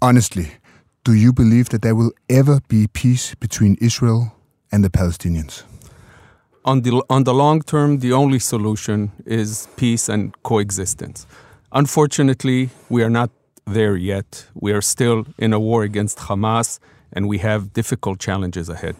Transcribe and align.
honestly, 0.00 0.52
do 1.04 1.12
you 1.12 1.32
believe 1.32 1.68
that 1.70 1.82
there 1.82 1.94
will 1.94 2.12
ever 2.28 2.60
be 2.68 2.86
peace 2.86 3.34
between 3.34 3.76
Israel 3.80 4.34
and 4.70 4.84
the 4.84 4.90
Palestinians? 4.90 5.62
On 6.64 6.82
the, 6.82 7.02
on 7.08 7.24
the 7.24 7.32
long 7.32 7.62
term, 7.62 7.98
the 8.00 8.12
only 8.12 8.38
solution 8.38 9.12
is 9.24 9.68
peace 9.76 10.08
and 10.08 10.34
coexistence. 10.42 11.26
Unfortunately, 11.72 12.70
we 12.88 13.02
are 13.02 13.10
not 13.10 13.30
there 13.66 13.96
yet. 13.96 14.46
We 14.54 14.72
are 14.72 14.82
still 14.82 15.26
in 15.38 15.52
a 15.52 15.60
war 15.60 15.82
against 15.82 16.18
Hamas, 16.18 16.78
and 17.12 17.28
we 17.28 17.38
have 17.38 17.72
difficult 17.72 18.18
challenges 18.18 18.68
ahead. 18.68 18.96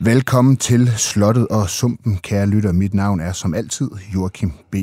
Velkommen 0.00 0.56
til 0.56 0.92
Slottet 0.96 1.48
og 1.48 1.70
Sumpen, 1.70 2.16
kære 2.16 2.46
lytter. 2.46 2.72
Mit 2.72 2.94
navn 2.94 3.20
er 3.20 3.32
som 3.32 3.54
altid 3.54 3.90
Joachim 4.14 4.52
B. 4.70 4.74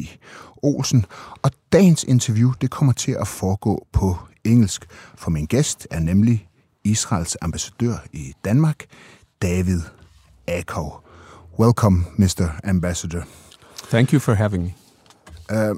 Olsen, 0.63 1.05
og 1.41 1.51
dagens 1.71 2.03
interview 2.03 2.51
det 2.61 2.71
kommer 2.71 2.93
til 2.93 3.11
at 3.11 3.27
foregå 3.27 3.87
på 3.91 4.17
engelsk, 4.43 4.85
for 5.15 5.31
min 5.31 5.45
gæst 5.45 5.87
er 5.91 5.99
nemlig 5.99 6.47
Israels 6.83 7.37
ambassadør 7.41 7.95
i 8.13 8.33
Danmark, 8.45 8.85
David 9.41 9.81
Akov. 10.47 11.03
Welcome, 11.59 12.05
Mr. 12.17 12.59
Ambassador. 12.63 13.21
Thank 13.89 14.13
you 14.13 14.19
for 14.19 14.33
having 14.33 14.63
me. 14.63 14.73
Uh, 15.49 15.75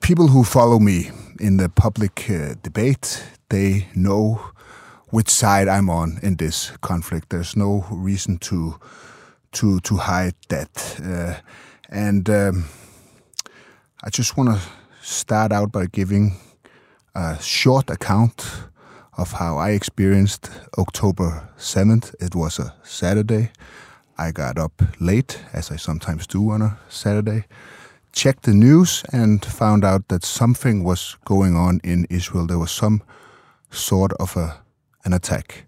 people 0.00 0.28
who 0.28 0.44
follow 0.44 0.78
me 0.78 0.98
in 1.40 1.58
the 1.58 1.68
public 1.68 2.30
uh, 2.30 2.54
debate, 2.64 3.34
they 3.50 3.86
know 3.94 4.38
which 5.14 5.30
side 5.30 5.68
I'm 5.68 5.88
on 5.88 6.18
in 6.22 6.34
this 6.36 6.72
conflict. 6.80 7.30
There's 7.30 7.56
no 7.56 7.86
reason 7.88 8.38
to 8.38 8.80
to 9.52 9.78
to 9.80 9.96
hide 9.96 10.34
that. 10.48 11.00
Uh, 11.00 11.34
and 11.88 12.28
um, 12.28 12.64
I 14.02 14.10
just 14.10 14.36
want 14.36 14.48
to 14.48 14.60
start 15.00 15.52
out 15.52 15.70
by 15.70 15.86
giving 15.86 16.32
a 17.14 17.38
short 17.40 17.90
account 17.90 18.44
of 19.16 19.30
how 19.32 19.56
I 19.56 19.70
experienced 19.70 20.50
October 20.78 21.48
7th. 21.56 22.14
It 22.18 22.34
was 22.34 22.58
a 22.58 22.74
Saturday. 22.82 23.52
I 24.18 24.32
got 24.32 24.58
up 24.58 24.82
late, 24.98 25.38
as 25.52 25.70
I 25.70 25.76
sometimes 25.76 26.26
do 26.26 26.50
on 26.50 26.62
a 26.62 26.78
Saturday, 26.88 27.44
checked 28.12 28.42
the 28.42 28.54
news, 28.54 29.04
and 29.12 29.44
found 29.44 29.84
out 29.84 30.08
that 30.08 30.24
something 30.24 30.82
was 30.82 31.16
going 31.24 31.54
on 31.54 31.80
in 31.84 32.04
Israel. 32.10 32.48
There 32.48 32.58
was 32.58 32.72
some 32.72 33.00
sort 33.70 34.12
of 34.18 34.36
a 34.36 34.63
an 35.04 35.12
attack. 35.12 35.66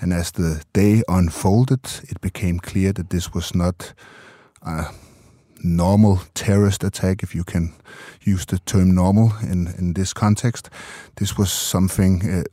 And 0.00 0.12
as 0.12 0.32
the 0.32 0.62
day 0.72 1.02
unfolded, 1.08 1.84
it 2.08 2.20
became 2.20 2.58
clear 2.58 2.92
that 2.92 3.10
this 3.10 3.32
was 3.32 3.54
not 3.54 3.94
a 4.62 4.86
normal 5.62 6.20
terrorist 6.34 6.84
attack, 6.84 7.22
if 7.22 7.34
you 7.34 7.44
can 7.44 7.72
use 8.22 8.46
the 8.46 8.58
term 8.58 8.94
normal 8.94 9.32
in, 9.42 9.68
in 9.78 9.92
this 9.92 10.12
context. 10.12 10.70
This 11.16 11.38
was 11.38 11.52
something 11.52 12.22
uh, 12.28 12.44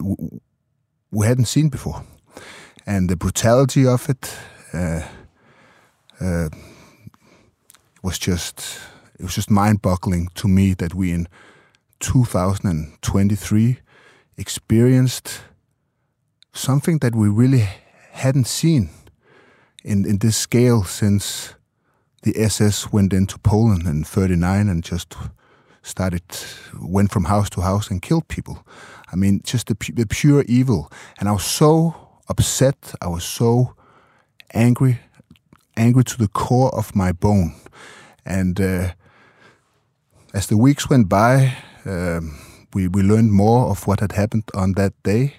we 1.11 1.25
hadn't 1.25 1.45
seen 1.45 1.69
before. 1.69 2.03
And 2.85 3.09
the 3.09 3.15
brutality 3.15 3.87
of 3.87 4.09
it 4.09 4.35
uh, 4.73 5.01
uh, 6.19 6.49
was 8.03 8.19
just 8.19 8.79
it 9.19 9.23
was 9.23 9.35
just 9.35 9.51
mind-boggling 9.51 10.29
to 10.35 10.47
me 10.47 10.73
that 10.75 10.93
we 10.93 11.11
in 11.11 11.27
2023 11.99 13.79
experienced 14.37 15.41
something 16.53 16.99
that 16.99 17.15
we 17.15 17.29
really 17.29 17.67
hadn't 18.11 18.47
seen 18.47 18.89
in, 19.83 20.05
in 20.05 20.17
this 20.17 20.37
scale 20.37 20.83
since 20.83 21.55
the 22.23 22.37
SS 22.37 22.91
went 22.91 23.13
into 23.13 23.37
Poland 23.39 23.87
in 23.87 24.03
39 24.03 24.67
and 24.67 24.83
just 24.83 25.15
started, 25.81 26.23
went 26.81 27.11
from 27.11 27.25
house 27.25 27.49
to 27.51 27.61
house 27.61 27.89
and 27.89 28.01
killed 28.01 28.27
people. 28.27 28.65
I 29.11 29.15
mean, 29.15 29.41
just 29.43 29.67
the, 29.67 29.77
the 29.93 30.05
pure 30.05 30.43
evil. 30.47 30.91
And 31.19 31.29
I 31.29 31.31
was 31.31 31.45
so 31.45 31.95
upset. 32.27 32.93
I 33.01 33.07
was 33.07 33.23
so 33.23 33.75
angry, 34.53 34.99
angry 35.77 36.03
to 36.03 36.17
the 36.17 36.27
core 36.27 36.73
of 36.75 36.95
my 36.95 37.11
bone. 37.11 37.55
And 38.25 38.59
uh, 38.59 38.89
as 40.33 40.47
the 40.47 40.57
weeks 40.57 40.89
went 40.89 41.09
by, 41.09 41.57
um, 41.85 42.37
we, 42.73 42.87
we 42.87 43.01
learned 43.01 43.31
more 43.31 43.69
of 43.69 43.87
what 43.87 44.01
had 44.01 44.11
happened 44.11 44.43
on 44.53 44.73
that 44.73 44.93
day. 45.03 45.35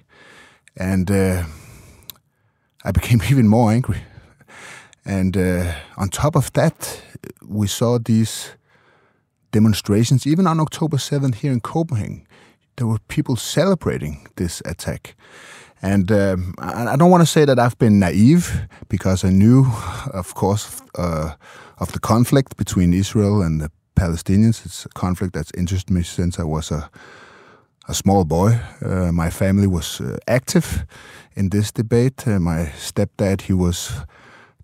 And 0.77 1.11
uh, 1.11 1.45
I 2.85 2.93
became 2.93 3.23
even 3.31 3.49
more 3.49 3.73
angry. 3.73 4.03
And 5.05 5.37
uh, 5.37 5.73
on 5.97 6.09
top 6.09 6.37
of 6.37 6.53
that, 6.53 7.03
we 7.47 7.67
saw 7.67 7.99
these 7.99 8.51
demonstrations, 9.51 10.27
even 10.27 10.47
on 10.47 10.61
October 10.61 10.97
7th 10.97 11.37
here 11.37 11.53
in 11.53 11.61
Copenhagen. 11.61 12.27
There 12.77 12.87
were 12.87 12.99
people 13.09 13.37
celebrating 13.37 14.29
this 14.37 14.63
attack. 14.65 15.17
And 15.83 16.13
um, 16.13 16.55
I 16.59 16.97
don't 16.97 17.11
want 17.11 17.23
to 17.23 17.27
say 17.27 17.47
that 17.47 17.59
I've 17.59 17.79
been 17.79 17.99
naive 17.99 18.69
because 18.89 19.25
I 19.25 19.31
knew, 19.31 19.67
of 20.13 20.35
course, 20.35 20.83
uh, 20.99 21.35
of 21.79 21.93
the 21.93 21.99
conflict 21.99 22.57
between 22.57 22.93
Israel 22.93 23.41
and 23.43 23.61
the 23.61 23.71
Palestinians. 23.97 24.65
It's 24.67 24.85
a 24.85 24.91
conflict 24.91 25.33
that's 25.33 25.51
interested 25.57 25.91
me 25.91 26.03
since 26.03 26.39
I 26.39 26.45
was 26.45 26.71
a 26.71 26.91
a 27.91 27.95
small 27.95 28.25
boy. 28.25 28.61
Uh, 28.85 29.11
my 29.13 29.31
family 29.31 29.67
was 29.67 30.01
uh, 30.01 30.17
active 30.27 30.87
in 31.35 31.51
this 31.51 31.73
debate. 31.73 32.27
Uh, 32.27 32.39
my 32.39 32.73
stepdad, 32.77 33.43
he 33.43 33.53
was 33.53 33.93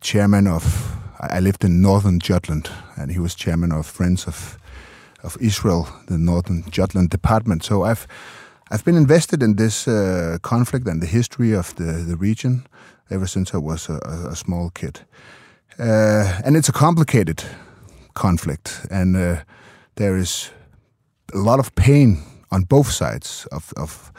chairman 0.01 0.47
of. 0.47 0.97
I 1.21 1.41
lived 1.41 1.65
in 1.65 1.81
northern 1.81 2.21
Jutland, 2.21 2.71
and 2.97 3.11
he 3.11 3.19
was 3.19 3.35
chairman 3.35 3.73
of 3.73 3.87
Friends 3.87 4.27
of 4.27 4.59
of 5.23 5.37
Israel, 5.41 5.89
the 6.07 6.19
northern 6.19 6.65
Jutland 6.71 7.11
department. 7.11 7.65
So 7.65 7.83
I've 7.83 8.07
I've 8.71 8.85
been 8.85 8.97
invested 8.97 9.43
in 9.43 9.57
this 9.57 9.89
uh, 9.89 10.39
conflict 10.41 10.89
and 10.89 11.03
the 11.03 11.11
history 11.11 11.57
of 11.57 11.75
the 11.75 12.07
the 12.09 12.17
region 12.17 12.67
ever 13.11 13.27
since 13.27 13.57
I 13.57 13.61
was 13.61 13.89
a, 13.89 13.99
a 14.31 14.37
small 14.37 14.71
kid. 14.71 15.01
Uh, 15.79 16.45
and 16.45 16.57
it's 16.57 16.69
a 16.69 16.79
complicated 16.79 17.43
conflict, 18.13 18.87
and 18.91 19.17
uh, 19.17 19.37
there 19.95 20.21
is 20.21 20.53
a 21.35 21.39
lot 21.39 21.59
of 21.59 21.75
pain 21.75 22.19
on 22.51 22.65
both 22.65 22.91
sides 22.91 23.47
of 23.53 23.73
of 23.77 24.13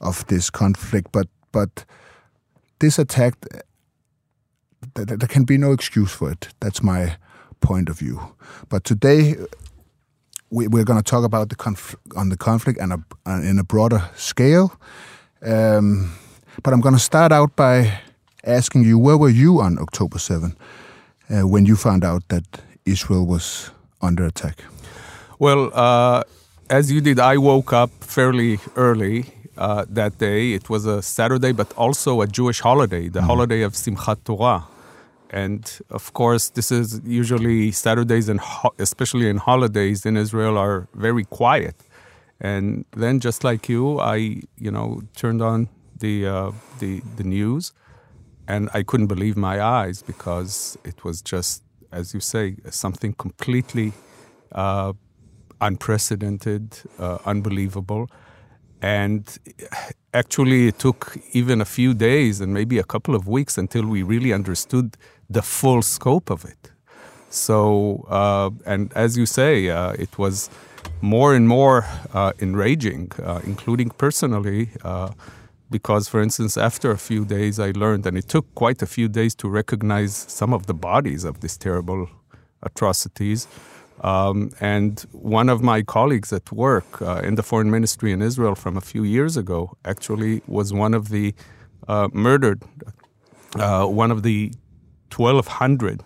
of 0.00 0.26
this 0.26 0.50
conflict. 0.50 1.12
But 1.12 1.28
but 1.52 1.84
this 2.78 2.98
attack, 2.98 3.34
th- 4.94 5.08
there 5.08 5.28
can 5.28 5.44
be 5.44 5.58
no 5.58 5.72
excuse 5.72 6.12
for 6.12 6.30
it. 6.30 6.48
That's 6.60 6.82
my 6.82 7.16
point 7.60 7.88
of 7.88 7.98
view. 7.98 8.20
But 8.68 8.84
today 8.84 9.36
we, 10.50 10.66
are 10.66 10.84
going 10.84 11.02
to 11.02 11.02
talk 11.02 11.24
about 11.24 11.48
the 11.48 11.56
conf- 11.56 11.96
on 12.16 12.28
the 12.28 12.36
conflict 12.36 12.78
and 12.80 12.92
a, 12.92 13.40
in 13.42 13.58
a 13.58 13.64
broader 13.64 14.08
scale. 14.16 14.72
Um, 15.42 16.12
but 16.62 16.72
I'm 16.72 16.80
going 16.80 16.94
to 16.94 17.00
start 17.00 17.32
out 17.32 17.54
by 17.56 18.00
asking 18.44 18.84
you, 18.84 18.98
where 18.98 19.16
were 19.16 19.28
you 19.28 19.60
on 19.60 19.78
October 19.78 20.18
7 20.18 20.56
uh, 21.30 21.46
when 21.46 21.66
you 21.66 21.76
found 21.76 22.04
out 22.04 22.26
that 22.28 22.44
Israel 22.84 23.26
was 23.26 23.70
under 24.00 24.24
attack? 24.24 24.64
Well, 25.38 25.70
uh, 25.74 26.24
as 26.70 26.92
you 26.92 27.00
did, 27.00 27.18
I 27.18 27.36
woke 27.36 27.72
up 27.72 27.90
fairly 28.00 28.58
early 28.76 29.26
uh, 29.56 29.84
that 29.88 30.18
day. 30.18 30.52
It 30.52 30.68
was 30.70 30.86
a 30.86 31.02
Saturday, 31.02 31.52
but 31.52 31.72
also 31.76 32.20
a 32.20 32.26
Jewish 32.26 32.60
holiday, 32.60 33.08
the 33.08 33.20
mm-hmm. 33.20 33.28
holiday 33.28 33.62
of 33.62 33.72
Simchat 33.72 34.24
Torah. 34.24 34.64
And 35.30 35.70
of 35.90 36.12
course, 36.14 36.48
this 36.50 36.70
is 36.72 37.00
usually 37.04 37.70
Saturdays 37.70 38.28
and 38.28 38.40
ho- 38.40 38.74
especially 38.78 39.28
in 39.28 39.36
holidays 39.36 40.06
in 40.06 40.16
Israel 40.16 40.56
are 40.56 40.88
very 40.94 41.24
quiet. 41.24 41.76
And 42.40 42.84
then, 42.96 43.20
just 43.20 43.44
like 43.44 43.68
you, 43.68 43.98
I 43.98 44.42
you 44.56 44.70
know 44.70 45.02
turned 45.16 45.42
on 45.42 45.68
the 45.98 46.26
uh, 46.26 46.52
the 46.78 47.02
the 47.16 47.24
news, 47.24 47.72
and 48.46 48.70
I 48.72 48.84
couldn't 48.84 49.08
believe 49.08 49.36
my 49.36 49.60
eyes 49.60 50.02
because 50.02 50.78
it 50.84 51.04
was 51.04 51.20
just, 51.20 51.64
as 51.90 52.14
you 52.14 52.20
say, 52.20 52.56
something 52.70 53.12
completely 53.14 53.92
uh, 54.52 54.92
unprecedented, 55.60 56.78
uh, 56.98 57.18
unbelievable. 57.24 58.08
And 58.80 59.26
actually, 60.14 60.68
it 60.68 60.78
took 60.78 61.16
even 61.32 61.60
a 61.60 61.64
few 61.64 61.94
days 61.94 62.40
and 62.40 62.54
maybe 62.54 62.78
a 62.78 62.84
couple 62.84 63.14
of 63.14 63.26
weeks 63.26 63.58
until 63.58 63.86
we 63.86 64.02
really 64.02 64.32
understood 64.32 64.96
the 65.28 65.42
full 65.42 65.82
scope 65.82 66.30
of 66.30 66.44
it. 66.44 66.70
So, 67.30 68.06
uh, 68.08 68.50
and 68.64 68.92
as 68.94 69.18
you 69.18 69.26
say, 69.26 69.68
uh, 69.68 69.92
it 69.92 70.16
was 70.16 70.48
more 71.00 71.34
and 71.34 71.46
more 71.46 71.84
uh, 72.14 72.32
enraging, 72.40 73.12
uh, 73.22 73.40
including 73.44 73.90
personally, 73.90 74.70
uh, 74.82 75.10
because, 75.70 76.08
for 76.08 76.22
instance, 76.22 76.56
after 76.56 76.90
a 76.90 76.96
few 76.96 77.24
days, 77.24 77.60
I 77.60 77.72
learned, 77.72 78.06
and 78.06 78.16
it 78.16 78.28
took 78.28 78.46
quite 78.54 78.80
a 78.80 78.86
few 78.86 79.08
days 79.08 79.34
to 79.36 79.48
recognize 79.48 80.14
some 80.16 80.54
of 80.54 80.66
the 80.66 80.74
bodies 80.74 81.24
of 81.24 81.40
these 81.40 81.58
terrible 81.58 82.08
atrocities. 82.62 83.46
Um, 84.00 84.50
and 84.60 85.00
one 85.12 85.48
of 85.48 85.62
my 85.62 85.82
colleagues 85.82 86.32
at 86.32 86.52
work 86.52 87.02
uh, 87.02 87.20
in 87.24 87.34
the 87.34 87.42
foreign 87.42 87.70
ministry 87.70 88.12
in 88.12 88.22
Israel 88.22 88.54
from 88.54 88.76
a 88.76 88.80
few 88.80 89.02
years 89.02 89.36
ago 89.36 89.76
actually 89.84 90.42
was 90.46 90.72
one 90.72 90.94
of 90.94 91.08
the 91.08 91.34
uh, 91.88 92.08
murdered 92.12 92.62
uh, 93.56 93.86
one 93.86 94.10
of 94.10 94.22
the 94.22 94.52
1,200 95.14 96.02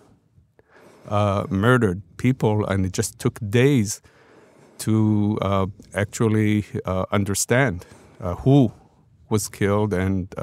uh, 1.09 1.45
murdered 1.49 2.01
people, 2.17 2.65
and 2.65 2.85
it 2.85 2.93
just 2.93 3.19
took 3.19 3.37
days 3.49 4.01
to 4.77 5.37
uh, 5.41 5.67
actually 5.93 6.65
uh, 6.85 7.05
understand 7.11 7.85
who 8.39 8.71
was 9.29 9.49
killed 9.49 9.93
and 9.93 10.33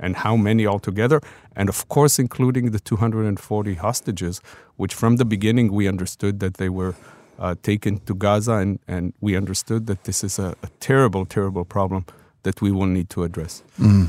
and 0.00 0.16
how 0.16 0.36
many 0.36 0.66
altogether, 0.66 1.20
and 1.56 1.68
of 1.68 1.88
course, 1.88 2.18
including 2.18 2.70
the 2.70 2.80
240 2.80 3.74
hostages, 3.74 4.40
which 4.76 4.94
from 4.94 5.16
the 5.16 5.24
beginning 5.24 5.72
we 5.72 5.88
understood 5.88 6.40
that 6.40 6.54
they 6.54 6.68
were 6.68 6.94
uh, 7.38 7.54
taken 7.62 7.98
to 8.00 8.14
Gaza, 8.14 8.54
and, 8.54 8.78
and 8.88 9.12
we 9.20 9.36
understood 9.36 9.86
that 9.86 10.04
this 10.04 10.24
is 10.24 10.38
a, 10.38 10.54
a 10.62 10.68
terrible, 10.80 11.24
terrible 11.26 11.64
problem 11.64 12.04
that 12.42 12.60
we 12.60 12.70
will 12.70 12.86
need 12.86 13.10
to 13.10 13.24
address. 13.24 13.62
Mm. 13.78 14.08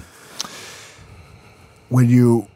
When 1.90 2.10
you 2.10 2.48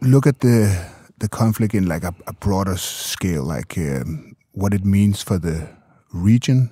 look 0.00 0.26
at 0.26 0.40
the 0.40 0.94
the 1.18 1.28
conflict 1.28 1.74
in 1.74 1.86
like 1.86 2.04
a, 2.04 2.14
a 2.26 2.32
broader 2.32 2.76
scale, 2.76 3.44
like 3.44 3.78
um, 3.78 4.36
what 4.52 4.74
it 4.74 4.84
means 4.84 5.22
for 5.22 5.38
the 5.38 5.68
region, 6.12 6.70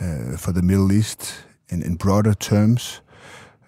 uh, 0.00 0.36
for 0.36 0.52
the 0.52 0.62
Middle 0.62 0.92
East, 0.92 1.34
in, 1.68 1.82
in 1.82 1.96
broader 1.96 2.34
terms, 2.34 3.00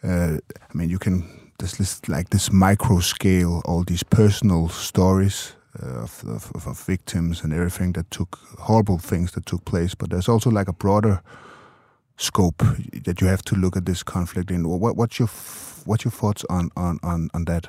uh, 0.04 0.38
I 0.52 0.74
mean, 0.74 0.90
you 0.90 0.98
can 0.98 1.24
this 1.58 1.78
list 1.78 2.08
like 2.08 2.30
this 2.30 2.52
micro 2.52 3.00
scale, 3.00 3.62
all 3.64 3.84
these 3.84 4.02
personal 4.02 4.68
stories 4.68 5.54
uh, 5.82 6.02
of, 6.02 6.24
of, 6.26 6.66
of, 6.66 6.78
victims 6.86 7.42
and 7.42 7.52
everything 7.52 7.92
that 7.92 8.10
took 8.10 8.38
horrible 8.58 8.98
things 8.98 9.32
that 9.32 9.46
took 9.46 9.64
place. 9.64 9.94
But 9.94 10.10
there's 10.10 10.28
also 10.28 10.50
like 10.50 10.68
a 10.68 10.72
broader 10.72 11.22
scope 12.16 12.62
that 13.04 13.20
you 13.20 13.28
have 13.28 13.42
to 13.42 13.56
look 13.56 13.76
at 13.76 13.86
this 13.86 14.02
conflict 14.02 14.50
in. 14.50 14.68
What, 14.68 14.96
what's 14.96 15.18
your 15.18 15.28
what's 15.84 16.04
your 16.04 16.12
thoughts 16.12 16.44
on 16.50 16.70
on 16.76 16.98
on, 17.02 17.30
on 17.32 17.44
that? 17.44 17.68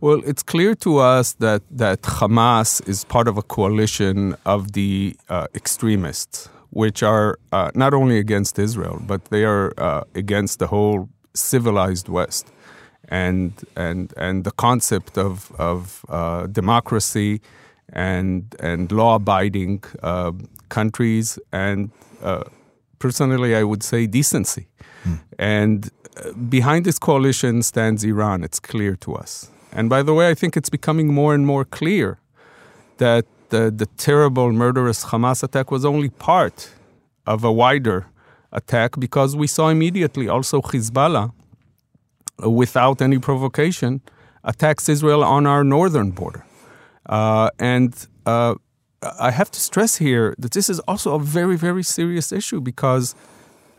Well, 0.00 0.20
it's 0.26 0.42
clear 0.42 0.74
to 0.76 0.98
us 0.98 1.34
that 1.34 1.62
that 1.70 2.02
Hamas 2.02 2.86
is 2.88 3.04
part 3.04 3.28
of 3.28 3.38
a 3.38 3.42
coalition 3.42 4.36
of 4.44 4.72
the 4.72 5.16
uh, 5.28 5.46
extremists, 5.54 6.48
which 6.70 7.02
are 7.02 7.38
uh, 7.52 7.70
not 7.74 7.94
only 7.94 8.18
against 8.18 8.58
Israel, 8.58 9.00
but 9.06 9.26
they 9.26 9.44
are 9.44 9.72
uh, 9.78 10.02
against 10.14 10.58
the 10.58 10.66
whole 10.66 11.08
civilized 11.34 12.08
West, 12.08 12.50
and 13.08 13.52
and 13.76 14.12
and 14.16 14.44
the 14.44 14.52
concept 14.52 15.18
of 15.18 15.52
of 15.58 16.04
uh, 16.08 16.46
democracy 16.46 17.40
and 17.92 18.54
and 18.60 18.90
law 18.92 19.16
abiding 19.16 19.82
uh, 20.02 20.32
countries 20.68 21.38
and 21.52 21.90
uh, 22.22 22.44
personally 22.98 23.54
I 23.54 23.62
would 23.62 23.82
say 23.82 24.06
decency. 24.06 24.66
Hmm. 25.02 25.14
And 25.38 25.90
uh, 26.16 26.32
behind 26.32 26.84
this 26.84 26.98
coalition 26.98 27.62
stands 27.62 28.04
Iran. 28.04 28.44
It's 28.44 28.60
clear 28.60 28.96
to 28.96 29.14
us. 29.14 29.50
And 29.72 29.90
by 29.90 30.02
the 30.02 30.14
way, 30.14 30.30
I 30.30 30.34
think 30.34 30.56
it's 30.56 30.70
becoming 30.70 31.12
more 31.12 31.34
and 31.34 31.44
more 31.44 31.64
clear 31.64 32.18
that 32.98 33.26
the, 33.50 33.70
the 33.70 33.86
terrible 33.96 34.52
murderous 34.52 35.06
Hamas 35.06 35.42
attack 35.42 35.70
was 35.70 35.84
only 35.84 36.08
part 36.08 36.70
of 37.26 37.44
a 37.44 37.52
wider 37.52 38.06
attack 38.54 38.98
because 38.98 39.36
we 39.36 39.46
saw 39.46 39.68
immediately 39.68 40.28
also 40.28 40.60
Hezbollah, 40.60 41.32
without 42.38 43.00
any 43.02 43.18
provocation, 43.18 44.00
attacks 44.44 44.88
Israel 44.88 45.22
on 45.22 45.46
our 45.46 45.64
northern 45.64 46.10
border. 46.10 46.44
Uh, 47.06 47.50
and 47.58 48.06
uh, 48.26 48.54
I 49.20 49.30
have 49.30 49.50
to 49.50 49.60
stress 49.60 49.96
here 49.96 50.34
that 50.38 50.52
this 50.52 50.68
is 50.70 50.80
also 50.80 51.14
a 51.14 51.18
very, 51.18 51.56
very 51.56 51.82
serious 51.82 52.32
issue 52.32 52.60
because 52.60 53.14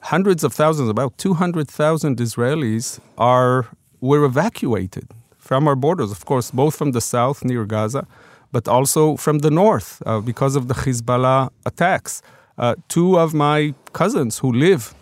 hundreds 0.02 0.44
of 0.44 0.54
thousands, 0.54 0.90
about 0.90 1.18
200,000 1.18 2.18
Israelis 2.18 3.00
are 3.18 3.68
were 4.02 4.24
evacuated 4.24 5.08
from 5.38 5.68
our 5.68 5.76
borders, 5.76 6.12
of 6.12 6.26
course, 6.26 6.52
both 6.52 6.76
from 6.76 6.92
the 6.92 7.02
south 7.02 7.44
near 7.44 7.66
Gaza, 7.66 8.06
but 8.52 8.68
also 8.68 9.16
from 9.16 9.40
the 9.40 9.50
north 9.50 10.02
uh, 10.06 10.20
because 10.20 10.56
of 10.56 10.68
the 10.68 10.74
Hezbollah 10.74 11.50
attacks 11.66 12.22
uh, 12.58 12.76
two 12.88 13.18
of 13.18 13.34
my 13.34 13.74
cousins 13.94 14.40
who 14.40 14.52
live 14.52 14.94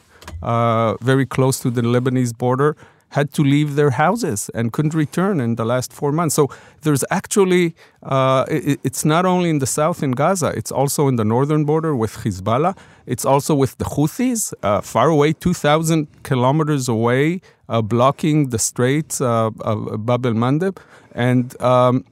uh, 0.41 0.95
very 1.01 1.25
close 1.25 1.59
to 1.59 1.69
the 1.69 1.81
Lebanese 1.81 2.37
border 2.37 2.75
had 3.13 3.31
to 3.31 3.43
leave 3.43 3.75
their 3.75 3.91
houses 3.91 4.49
and 4.55 4.73
couldn't 4.73 4.95
return 4.95 5.39
in 5.39 5.55
the 5.55 5.65
last 5.65 5.93
four 5.93 6.11
months. 6.11 6.35
So 6.35 6.49
there's 6.81 7.05
actually, 7.11 7.75
uh, 8.01 8.45
it, 8.49 8.79
it's 8.83 9.05
not 9.05 9.23
only 9.25 9.49
in 9.51 9.59
the 9.59 9.67
south 9.67 10.01
in 10.01 10.11
Gaza, 10.11 10.47
it's 10.47 10.71
also 10.71 11.07
in 11.07 11.15
the 11.15 11.23
northern 11.23 11.63
border 11.63 11.95
with 11.95 12.13
Hezbollah. 12.23 12.75
It's 13.05 13.25
also 13.25 13.53
with 13.53 13.77
the 13.77 13.85
Houthis, 13.85 14.53
uh, 14.63 14.81
far 14.81 15.09
away, 15.09 15.33
2,000 15.33 16.07
kilometers 16.23 16.89
away, 16.89 17.41
uh, 17.69 17.83
blocking 17.83 18.49
the 18.49 18.59
straits 18.59 19.21
uh, 19.21 19.51
of 19.61 20.05
Bab 20.05 20.25
el 20.25 20.33
Mandeb. 20.33 20.77
And 21.13 21.61
um, 21.61 22.05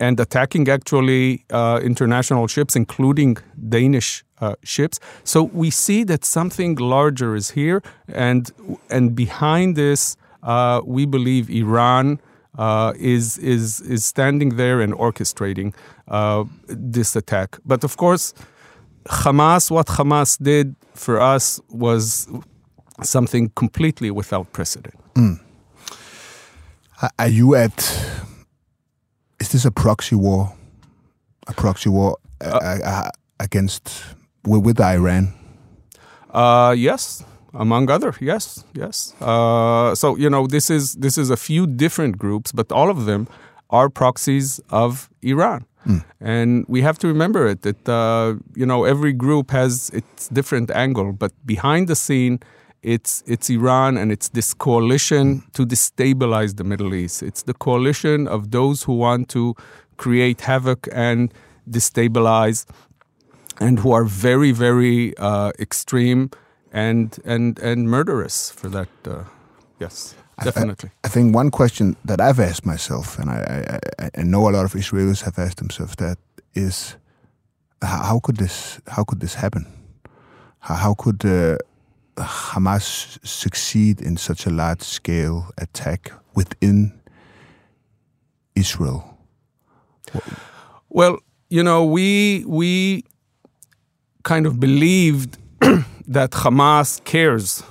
and 0.00 0.18
attacking 0.20 0.68
actually 0.68 1.44
uh, 1.50 1.80
international 1.82 2.46
ships, 2.46 2.76
including 2.76 3.36
Danish 3.68 4.24
uh, 4.40 4.54
ships. 4.62 5.00
So 5.24 5.44
we 5.44 5.70
see 5.70 6.04
that 6.04 6.24
something 6.24 6.74
larger 6.76 7.34
is 7.34 7.50
here, 7.52 7.82
and 8.08 8.50
and 8.90 9.14
behind 9.14 9.76
this, 9.76 10.16
uh, 10.42 10.80
we 10.84 11.06
believe 11.06 11.50
Iran 11.50 12.20
uh, 12.58 12.92
is 12.98 13.38
is 13.38 13.80
is 13.80 14.04
standing 14.04 14.56
there 14.56 14.80
and 14.80 14.92
orchestrating 14.94 15.74
uh, 16.08 16.44
this 16.66 17.16
attack. 17.16 17.58
But 17.64 17.84
of 17.84 17.96
course, 17.96 18.34
Hamas, 19.08 19.70
what 19.70 19.86
Hamas 19.86 20.42
did 20.42 20.74
for 20.94 21.20
us 21.20 21.60
was 21.68 22.28
something 23.02 23.50
completely 23.54 24.10
without 24.10 24.52
precedent. 24.52 24.94
Mm. 25.14 25.40
Are 27.18 27.28
you 27.28 27.54
at 27.54 27.76
is 29.44 29.52
this 29.52 29.64
a 29.66 29.70
proxy 29.70 30.16
war? 30.16 30.52
A 31.46 31.52
proxy 31.52 31.90
war 31.90 32.16
uh, 32.40 32.48
uh, 32.48 32.78
uh 32.92 33.10
against 33.46 33.84
with 34.44 34.80
Iran? 34.80 35.24
Uh, 36.30 36.74
yes, 36.76 37.24
among 37.52 37.90
other. 37.90 38.12
Yes, 38.20 38.64
yes. 38.72 39.14
Uh, 39.20 39.94
so 39.94 40.16
you 40.16 40.30
know, 40.30 40.46
this 40.46 40.70
is 40.70 40.94
this 40.94 41.18
is 41.18 41.28
a 41.30 41.36
few 41.36 41.66
different 41.66 42.14
groups, 42.18 42.52
but 42.52 42.72
all 42.72 42.88
of 42.90 43.04
them 43.04 43.28
are 43.68 43.88
proxies 43.90 44.60
of 44.70 45.10
Iran. 45.22 45.60
Mm. 45.86 46.02
And 46.20 46.64
we 46.66 46.80
have 46.80 46.98
to 46.98 47.06
remember 47.06 47.46
it 47.46 47.60
that 47.62 47.88
uh, 47.88 48.34
you 48.60 48.66
know 48.70 48.84
every 48.84 49.12
group 49.12 49.50
has 49.50 49.90
its 49.90 50.28
different 50.28 50.70
angle, 50.70 51.12
but 51.12 51.32
behind 51.44 51.88
the 51.88 51.96
scene, 51.96 52.38
it's 52.84 53.22
it's 53.26 53.50
Iran 53.50 53.96
and 53.96 54.12
it's 54.12 54.28
this 54.28 54.54
coalition 54.54 55.42
to 55.54 55.66
destabilize 55.66 56.56
the 56.56 56.64
Middle 56.64 56.94
East. 56.94 57.22
It's 57.22 57.42
the 57.42 57.54
coalition 57.54 58.28
of 58.28 58.50
those 58.50 58.84
who 58.84 58.92
want 58.92 59.28
to 59.30 59.54
create 59.96 60.42
havoc 60.42 60.88
and 60.92 61.32
destabilize, 61.68 62.66
and 63.58 63.78
who 63.78 63.92
are 63.92 64.04
very 64.04 64.52
very 64.52 65.16
uh, 65.18 65.50
extreme 65.58 66.30
and 66.72 67.18
and 67.24 67.58
and 67.58 67.88
murderous 67.88 68.50
for 68.50 68.68
that. 68.68 68.88
Uh, 69.04 69.24
yes. 69.80 70.14
Definitely. 70.42 70.90
I, 71.04 71.06
I, 71.06 71.10
think 71.10 71.32
one 71.32 71.52
question 71.52 71.96
that 72.04 72.20
I've 72.20 72.40
asked 72.40 72.66
myself, 72.66 73.20
and 73.20 73.30
I, 73.30 73.78
I, 74.00 74.10
I 74.18 74.22
know 74.24 74.48
a 74.48 74.50
lot 74.50 74.64
of 74.64 74.72
Israelis 74.72 75.22
have 75.22 75.38
asked 75.38 75.58
themselves 75.58 75.94
that, 75.98 76.18
is 76.54 76.96
how, 77.80 78.18
could 78.18 78.38
this 78.38 78.80
how 78.88 79.04
could 79.04 79.20
this 79.20 79.34
happen? 79.34 79.64
How, 80.58 80.74
how 80.74 80.94
could 80.94 81.24
uh, 81.24 81.58
Hamas 82.16 83.18
succeed 83.26 84.00
in 84.00 84.16
such 84.16 84.46
a 84.46 84.50
large 84.50 84.82
scale 84.82 85.50
attack 85.58 86.12
within 86.34 86.92
Israel? 88.54 89.18
Well, 90.88 91.18
you 91.50 91.62
know, 91.62 91.84
we 91.84 92.44
we 92.46 93.04
kind 94.22 94.46
of 94.46 94.58
believed 94.60 95.38
that 96.06 96.30
Hamas 96.30 97.02
cares 97.04 97.62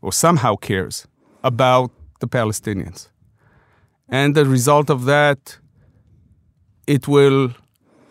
or 0.00 0.12
somehow 0.12 0.56
cares 0.56 1.06
about 1.42 1.90
the 2.20 2.28
Palestinians. 2.28 3.08
And 4.08 4.34
the 4.34 4.44
result 4.44 4.90
of 4.90 5.04
that, 5.04 5.58
it 6.86 7.06
will 7.08 7.50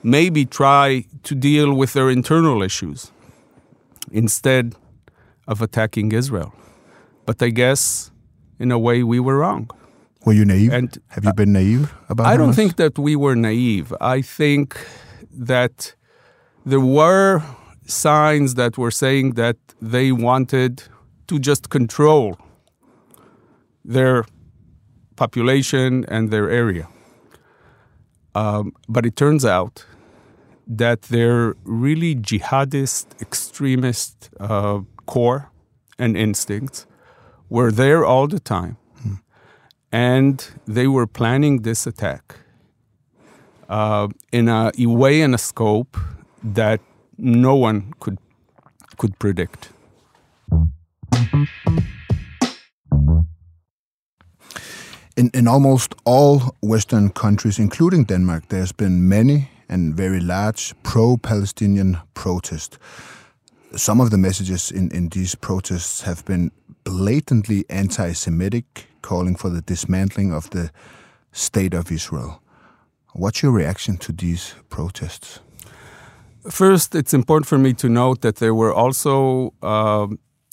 maybe 0.04 0.46
try 0.46 1.06
to 1.24 1.36
deal 1.36 1.74
with 1.74 1.94
their 1.94 2.10
internal 2.10 2.62
issues. 2.62 3.12
Instead, 4.12 4.76
of 5.48 5.62
attacking 5.62 6.12
Israel. 6.12 6.54
But 7.26 7.42
I 7.42 7.50
guess, 7.50 8.12
in 8.60 8.72
a 8.72 8.80
way, 8.80 9.04
we 9.04 9.20
were 9.20 9.38
wrong. 9.38 9.70
Were 10.26 10.34
you 10.34 10.46
naive? 10.46 10.74
And 10.74 10.98
have 11.10 11.24
you 11.24 11.34
been 11.34 11.54
naive 11.54 11.94
about? 12.10 12.28
I 12.28 12.36
don't 12.38 12.54
think 12.54 12.76
that 12.78 12.98
we 13.00 13.16
were 13.16 13.36
naive. 13.36 13.94
I 14.02 14.22
think 14.22 14.78
that 15.32 15.96
there 16.66 16.82
were 16.82 17.42
signs 17.86 18.56
that 18.56 18.78
were 18.78 18.92
saying 18.92 19.34
that 19.34 19.58
they 19.82 20.12
wanted 20.12 20.84
to 21.28 21.40
just 21.40 21.70
control 21.70 22.38
their 23.86 24.26
population 25.16 26.06
and 26.10 26.30
their 26.30 26.50
area. 26.50 26.88
Um, 28.36 28.74
but 28.88 29.06
it 29.06 29.16
turns 29.16 29.46
out 29.46 29.86
that 30.68 31.04
they're 31.04 31.56
really 31.64 32.14
jihadist, 32.16 33.06
extremist 33.22 34.30
uh, 34.40 34.82
core 35.08 35.50
and 35.98 36.18
instincts 36.18 36.86
were 37.50 37.72
there 37.72 38.06
all 38.06 38.28
the 38.28 38.40
time. 38.40 38.78
And 39.92 40.46
they 40.68 40.88
were 40.88 41.08
planning 41.08 41.64
this 41.64 41.88
attack 41.88 42.36
uh, 43.70 44.08
in 44.32 44.50
a, 44.50 44.72
a 44.78 44.86
way 44.86 45.22
and 45.22 45.34
a 45.34 45.38
scope 45.38 45.98
that 46.44 46.80
no 47.18 47.56
one 47.56 47.94
could 48.00 48.18
could 48.98 49.18
predict. 49.20 49.70
In, 55.16 55.30
in 55.34 55.48
almost 55.48 55.96
all 56.06 56.56
Western 56.62 57.10
countries, 57.10 57.60
including 57.60 58.06
Denmark, 58.06 58.44
there's 58.50 58.72
been 58.72 59.08
many 59.08 59.50
and 59.70 59.96
very 59.96 60.20
large 60.20 60.74
pro 60.84 61.18
Palestinian 61.18 61.98
protests. 62.14 62.78
Some 63.76 64.00
of 64.00 64.12
the 64.12 64.18
messages 64.18 64.72
in, 64.72 64.90
in 64.92 65.10
these 65.10 65.36
protests 65.36 66.02
have 66.02 66.24
been 66.26 66.52
blatantly 66.84 67.66
anti 67.70 68.14
Semitic, 68.14 68.88
calling 69.02 69.36
for 69.36 69.50
the 69.50 69.62
dismantling 69.62 70.34
of 70.34 70.50
the 70.52 70.72
State 71.34 71.74
of 71.74 71.92
Israel. 71.92 72.42
What's 73.14 73.44
your 73.44 73.52
reaction 73.52 73.98
to 73.98 74.12
these 74.14 74.56
protests? 74.70 75.40
First, 76.50 76.96
it's 76.96 77.14
important 77.14 77.48
for 77.48 77.58
me 77.58 77.74
to 77.74 77.90
note 77.90 78.22
that 78.22 78.38
there 78.38 78.56
were 78.56 78.74
also 78.74 79.54
uh, 79.62 80.08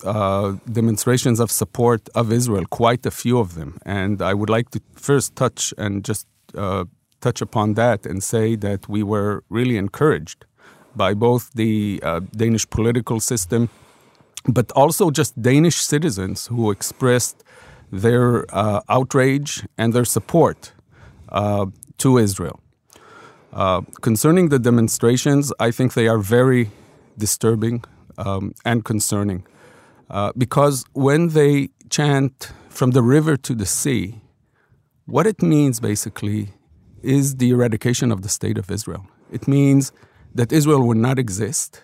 uh, 0.04 0.56
demonstrations 0.72 1.38
of 1.38 1.52
support 1.52 2.08
of 2.16 2.32
Israel, 2.32 2.64
quite 2.66 3.06
a 3.06 3.12
few 3.12 3.38
of 3.38 3.54
them. 3.54 3.78
And 3.86 4.20
I 4.22 4.34
would 4.34 4.50
like 4.50 4.70
to 4.70 4.80
first 4.96 5.36
touch 5.36 5.72
and 5.78 6.04
just 6.04 6.26
uh, 6.56 6.84
touch 7.20 7.40
upon 7.40 7.74
that 7.74 8.06
and 8.06 8.22
say 8.24 8.56
that 8.56 8.88
we 8.88 9.04
were 9.04 9.44
really 9.48 9.76
encouraged 9.76 10.46
by 10.96 11.14
both 11.14 11.52
the 11.54 12.00
uh, 12.02 12.20
Danish 12.36 12.68
political 12.68 13.20
system, 13.20 13.68
but 14.46 14.70
also 14.72 15.10
just 15.10 15.40
Danish 15.40 15.76
citizens 15.76 16.46
who 16.46 16.70
expressed 16.70 17.44
their 17.90 18.44
uh, 18.54 18.80
outrage 18.88 19.66
and 19.78 19.92
their 19.92 20.04
support 20.04 20.72
uh, 21.30 21.66
to 21.98 22.18
Israel. 22.18 22.60
Uh, 23.52 23.82
concerning 24.00 24.48
the 24.48 24.58
demonstrations, 24.58 25.52
I 25.60 25.70
think 25.70 25.94
they 25.94 26.08
are 26.08 26.18
very 26.18 26.70
disturbing 27.16 27.84
um, 28.18 28.52
and 28.64 28.84
concerning 28.84 29.46
uh, 30.10 30.32
because 30.36 30.84
when 30.92 31.28
they 31.28 31.68
chant 31.90 32.52
from 32.68 32.90
the 32.90 33.02
river 33.02 33.36
to 33.36 33.54
the 33.54 33.66
sea, 33.66 34.20
what 35.06 35.26
it 35.26 35.42
means 35.42 35.80
basically 35.80 36.50
is 37.02 37.36
the 37.36 37.50
eradication 37.50 38.10
of 38.10 38.22
the 38.22 38.28
state 38.28 38.58
of 38.58 38.70
Israel. 38.70 39.06
It 39.30 39.46
means 39.46 39.92
that 40.34 40.52
Israel 40.52 40.86
would 40.86 40.96
not 40.96 41.18
exist. 41.18 41.82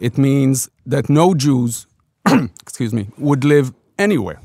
It 0.00 0.18
means 0.18 0.68
that 0.86 1.08
no 1.08 1.34
Jews, 1.34 1.86
excuse 2.62 2.92
me, 2.92 3.08
would 3.18 3.44
live 3.44 3.72
anywhere 3.98 4.40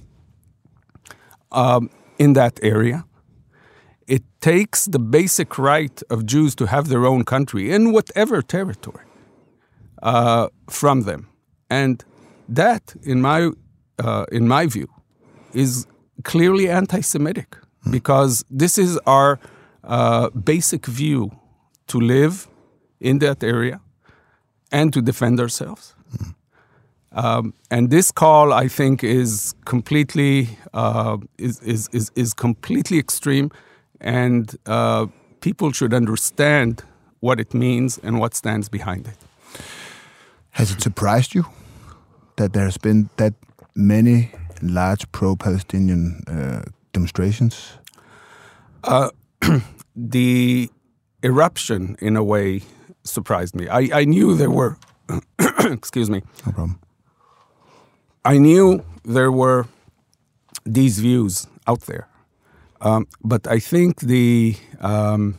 um, 1.52 1.90
in 2.18 2.34
that 2.34 2.60
area 2.64 3.06
it 4.08 4.24
takes 4.42 4.86
the 4.86 5.00
basic 5.00 5.58
right 5.58 6.02
of 6.10 6.26
Jews 6.26 6.56
to 6.56 6.66
have 6.68 6.90
their 6.90 7.06
own 7.06 7.24
country 7.24 7.72
in 7.72 7.92
whatever 7.92 8.42
territory 8.42 9.06
uh, 10.02 10.50
from 10.70 11.04
them, 11.04 11.30
and 11.70 12.04
that, 12.50 12.96
in 13.04 13.22
my 13.22 13.52
uh, 14.00 14.26
in 14.32 14.48
my 14.48 14.66
view, 14.66 14.90
is 15.54 15.88
clearly 16.24 16.70
anti-Semitic 16.70 17.58
because 17.90 18.44
this 18.50 18.78
is 18.78 19.00
our 19.06 19.40
uh, 19.84 20.30
basic 20.30 20.86
view 20.86 21.32
to 21.88 22.00
live 22.00 22.48
in 23.04 23.20
that 23.20 23.44
area 23.44 23.80
and 24.72 24.92
to 24.94 25.02
defend 25.02 25.40
ourselves. 25.40 25.94
Mm. 26.18 26.34
Um, 27.16 27.54
and 27.70 27.92
this 27.92 28.12
call, 28.12 28.54
I 28.54 28.68
think, 28.68 29.04
is 29.04 29.54
completely 29.66 30.58
uh, 30.74 31.18
is, 31.38 31.60
is, 31.62 31.90
is, 31.92 32.12
is 32.16 32.34
completely 32.34 32.98
extreme 32.98 33.52
and 34.02 34.56
uh, 34.66 35.06
people 35.42 35.72
should 35.72 35.94
understand 35.94 36.84
what 37.20 37.40
it 37.40 37.54
means 37.54 38.00
and 38.00 38.20
what 38.20 38.34
stands 38.34 38.68
behind 38.70 39.08
it. 39.08 39.18
Has 40.52 40.72
it 40.72 40.82
surprised 40.82 41.36
you 41.36 41.46
that 42.36 42.54
there's 42.54 42.78
been 42.78 43.10
that 43.18 43.34
many 43.76 44.32
large 44.62 45.10
pro-Palestinian 45.12 46.24
uh, 46.28 46.64
demonstrations? 46.94 47.78
Uh, 48.84 49.10
the 49.96 50.70
eruption, 51.24 51.96
in 52.00 52.18
a 52.18 52.24
way, 52.24 52.62
surprised 53.04 53.56
me. 53.56 53.68
I, 53.68 54.02
I 54.02 54.06
knew 54.06 54.36
there 54.36 54.52
were, 54.52 54.78
excuse 55.60 56.10
me. 56.10 56.22
No 56.46 56.52
problem. 56.52 56.80
I 58.26 58.38
knew 58.38 58.84
there 59.04 59.32
were 59.32 59.68
these 60.66 61.00
views 61.00 61.48
out 61.68 61.82
there. 61.82 62.08
Um, 62.82 63.08
but 63.24 63.48
I 63.48 63.60
think 63.60 64.02
the 64.02 64.58
um, 64.82 65.38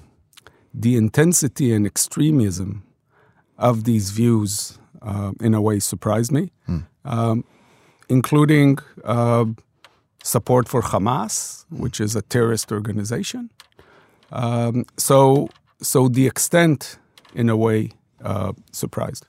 the 0.73 0.97
intensity 0.97 1.73
and 1.73 1.87
extremism 1.87 2.83
of 3.59 3.85
these 3.85 4.11
views, 4.11 4.79
uh, 5.03 5.33
in 5.41 5.55
a 5.55 5.61
way, 5.61 5.79
surprised 5.79 6.33
me, 6.33 6.51
mm. 6.69 6.85
um, 7.05 7.45
including 8.09 8.79
uh, 9.05 9.45
support 10.25 10.69
for 10.69 10.83
Hamas, 10.83 11.65
which 11.71 12.01
is 12.01 12.17
a 12.17 12.23
terrorist 12.23 12.73
organization. 12.73 13.51
Um, 14.33 14.85
so, 14.97 15.49
so 15.81 16.09
the 16.09 16.27
extent, 16.27 16.99
in 17.35 17.49
a 17.49 17.57
way, 17.57 17.91
uh, 18.23 18.53
surprised. 18.73 19.27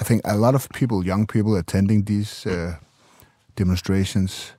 I 0.00 0.04
think 0.04 0.22
a 0.24 0.36
lot 0.36 0.54
of 0.54 0.68
people, 0.70 1.04
young 1.04 1.26
people, 1.26 1.56
attending 1.56 2.04
these 2.04 2.46
uh, 2.46 2.76
demonstrations 3.56 4.52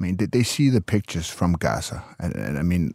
I 0.00 0.02
mean, 0.02 0.16
they, 0.16 0.26
they 0.26 0.42
see 0.42 0.70
the 0.70 0.80
pictures 0.80 1.28
from 1.28 1.52
Gaza, 1.52 2.02
and, 2.18 2.34
and 2.34 2.58
I 2.58 2.62
mean, 2.62 2.94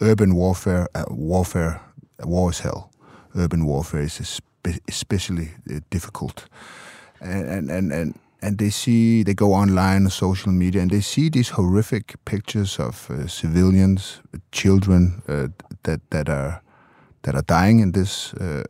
urban 0.00 0.36
warfare, 0.36 0.86
uh, 0.94 1.04
warfare, 1.08 1.80
war 2.22 2.50
is 2.50 2.60
hell. 2.60 2.92
Urban 3.34 3.66
warfare 3.66 4.02
is 4.02 4.40
especially 4.86 5.50
uh, 5.68 5.80
difficult, 5.90 6.44
and 7.20 7.70
and 7.70 7.92
and 7.92 8.14
and 8.40 8.58
they 8.58 8.70
see 8.70 9.24
they 9.24 9.34
go 9.34 9.52
online, 9.52 10.08
social 10.10 10.52
media, 10.52 10.80
and 10.82 10.90
they 10.90 11.00
see 11.00 11.28
these 11.28 11.48
horrific 11.48 12.14
pictures 12.24 12.78
of 12.78 13.10
uh, 13.10 13.26
civilians, 13.26 14.20
children 14.52 15.22
uh, 15.28 15.48
that 15.82 16.00
that 16.10 16.28
are 16.28 16.62
that 17.24 17.34
are 17.34 17.42
dying 17.42 17.80
in 17.80 17.92
this 17.92 18.32
uh, 18.34 18.62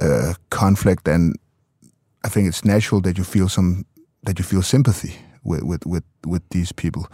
uh, 0.00 0.34
conflict, 0.50 1.08
and 1.08 1.36
I 2.24 2.28
think 2.28 2.48
it's 2.48 2.64
natural 2.64 3.00
that 3.02 3.16
you 3.16 3.24
feel 3.24 3.48
some 3.48 3.84
that 4.22 4.38
you 4.38 4.44
feel 4.44 4.62
sympathy 4.62 5.14
with 5.44 5.62
with 5.62 5.86
with, 5.86 6.04
with 6.26 6.42
these 6.50 6.72
people. 6.72 7.06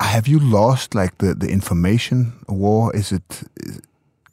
Have 0.00 0.28
you 0.28 0.38
lost 0.38 0.94
like 0.94 1.18
the, 1.18 1.34
the 1.34 1.48
information 1.48 2.32
war? 2.48 2.94
Is 2.94 3.10
it 3.10 3.42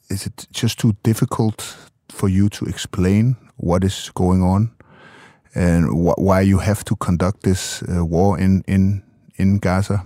is 0.09 0.25
it 0.25 0.47
just 0.51 0.77
too 0.77 0.95
difficult 1.03 1.75
for 2.09 2.29
you 2.29 2.49
to 2.49 2.65
explain 2.65 3.35
what 3.57 3.83
is 3.83 4.11
going 4.13 4.43
on 4.43 4.69
and 5.55 5.85
wh 5.85 6.17
why 6.17 6.41
you 6.41 6.59
have 6.59 6.83
to 6.83 6.95
conduct 6.95 7.43
this 7.43 7.83
uh, 7.83 8.05
war 8.05 8.39
in 8.39 8.63
in 8.67 9.03
in 9.35 9.59
Gaza? 9.59 10.05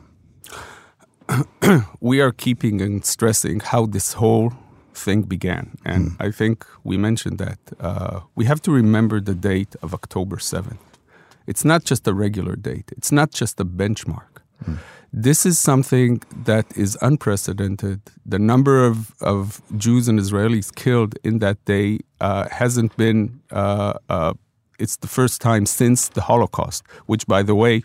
we 1.99 2.21
are 2.21 2.31
keeping 2.31 2.81
and 2.81 3.05
stressing 3.05 3.59
how 3.59 3.85
this 3.85 4.13
whole 4.13 4.53
thing 4.93 5.23
began. 5.23 5.77
And 5.85 6.11
mm. 6.11 6.15
I 6.19 6.31
think 6.31 6.65
we 6.83 6.97
mentioned 6.97 7.39
that. 7.39 7.59
Uh, 7.79 8.21
we 8.35 8.45
have 8.45 8.61
to 8.63 8.71
remember 8.71 9.19
the 9.19 9.35
date 9.35 9.75
of 9.81 9.93
October 9.93 10.37
7th. 10.37 10.77
It's 11.47 11.65
not 11.65 11.83
just 11.83 12.07
a 12.07 12.13
regular 12.13 12.55
date, 12.55 12.91
it's 12.97 13.11
not 13.11 13.31
just 13.31 13.59
a 13.59 13.65
benchmark. 13.65 14.41
Mm. 14.65 14.77
This 15.15 15.45
is 15.45 15.59
something 15.59 16.23
that 16.45 16.65
is 16.75 16.97
unprecedented. 17.01 18.01
The 18.25 18.39
number 18.39 18.83
of, 18.83 19.13
of 19.21 19.61
Jews 19.77 20.07
and 20.07 20.19
Israelis 20.19 20.73
killed 20.73 21.15
in 21.23 21.37
that 21.39 21.63
day 21.65 21.99
uh, 22.19 22.47
hasn't 22.49 22.97
been, 22.97 23.41
uh, 23.51 23.93
uh 24.09 24.33
it's 24.79 24.97
the 24.97 25.07
first 25.07 25.39
time 25.39 25.67
since 25.67 26.09
the 26.09 26.21
Holocaust, 26.21 26.83
which, 27.05 27.27
by 27.27 27.43
the 27.43 27.53
way, 27.53 27.83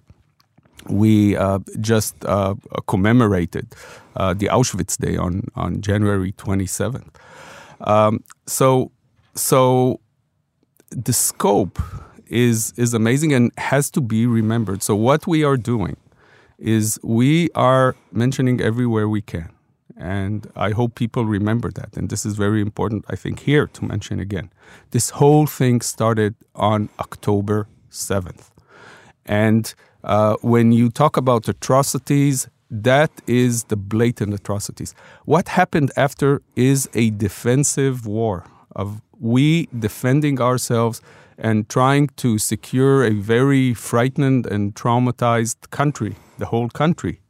we 0.87 1.37
uh, 1.37 1.59
just 1.81 2.25
uh, 2.25 2.55
commemorated 2.87 3.75
uh, 4.17 4.35
the 4.35 4.47
Auschwitz 4.47 4.97
Day 4.97 5.17
on, 5.17 5.43
on 5.55 5.81
January 5.81 6.33
27th. 6.33 7.15
Um, 7.81 8.25
so, 8.47 8.91
so 9.35 10.01
the 10.91 11.13
scope 11.13 11.79
is, 12.27 12.73
is 12.77 12.95
amazing 12.95 13.33
and 13.33 13.53
has 13.59 13.91
to 13.93 14.01
be 14.01 14.27
remembered. 14.27 14.83
So, 14.83 14.95
what 14.95 15.27
we 15.27 15.45
are 15.45 15.57
doing 15.57 15.97
is 16.59 16.99
we 17.03 17.51
are 17.55 17.95
mentioning 18.13 18.61
everywhere 18.61 19.09
we 19.09 19.23
can. 19.23 19.51
And 19.97 20.51
I 20.55 20.71
hope 20.71 20.95
people 20.95 21.25
remember 21.25 21.71
that. 21.73 21.97
And 21.97 22.09
this 22.09 22.25
is 22.25 22.37
very 22.37 22.61
important, 22.61 23.05
I 23.09 23.17
think, 23.17 23.41
here 23.41 23.67
to 23.67 23.85
mention 23.85 24.21
again. 24.21 24.51
This 24.91 25.11
whole 25.11 25.47
thing 25.47 25.81
started 25.81 26.37
on 26.55 26.89
October 27.01 27.67
7th. 27.91 28.51
And 29.27 29.75
uh, 30.09 30.37
when 30.41 30.73
you 30.73 30.91
talk 30.91 31.17
about 31.17 31.49
atrocities, 31.49 32.49
that 32.71 33.11
is 33.27 33.65
the 33.65 33.77
blatant 33.77 34.35
atrocities. 34.35 34.95
What 35.25 35.49
happened 35.49 35.91
after 35.97 36.43
is 36.57 36.89
a 36.95 37.11
defensive 37.11 38.07
war 38.07 38.45
of 38.75 39.01
we 39.21 39.69
defending 39.79 40.41
ourselves 40.41 41.01
and 41.39 41.69
trying 41.69 42.09
to 42.17 42.39
secure 42.39 43.05
a 43.05 43.11
very 43.11 43.75
frightened 43.75 44.47
and 44.47 44.75
traumatized 44.75 45.71
country, 45.71 46.17
the 46.39 46.47
whole 46.47 46.69
country 46.69 47.21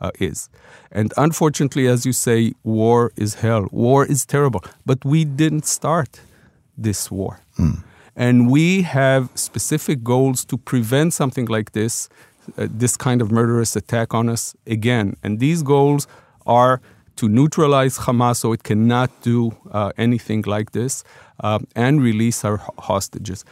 uh, 0.00 0.10
is. 0.18 0.48
And 0.90 1.12
unfortunately, 1.16 1.86
as 1.86 2.06
you 2.06 2.12
say, 2.12 2.54
war 2.64 3.12
is 3.16 3.34
hell. 3.34 3.68
War 3.70 4.06
is 4.06 4.24
terrible. 4.24 4.62
But 4.86 5.04
we 5.04 5.24
didn't 5.24 5.66
start 5.66 6.20
this 6.76 7.10
war. 7.10 7.40
And 8.16 8.50
we 8.50 8.82
have 8.82 9.30
specific 9.34 10.02
goals 10.02 10.44
to 10.46 10.56
prevent 10.56 11.14
something 11.14 11.46
like 11.46 11.70
this, 11.72 12.08
this 12.56 12.96
kind 12.96 13.20
of 13.22 13.30
murderous 13.30 13.76
attack 13.76 14.14
on 14.14 14.28
us 14.28 14.54
again. 14.66 15.16
And 15.22 15.38
these 15.40 15.62
goals 15.62 16.06
are 16.46 16.80
to 17.16 17.28
neutralize 17.28 17.98
Hamas 17.98 18.36
so 18.36 18.52
it 18.52 18.62
cannot 18.62 19.10
do 19.22 19.52
uh, 19.72 19.90
anything 19.98 20.42
like 20.42 20.72
this 20.72 21.02
um, 21.40 21.66
and 21.74 22.00
release 22.00 22.44
our 22.44 22.58
hostages. 22.78 23.44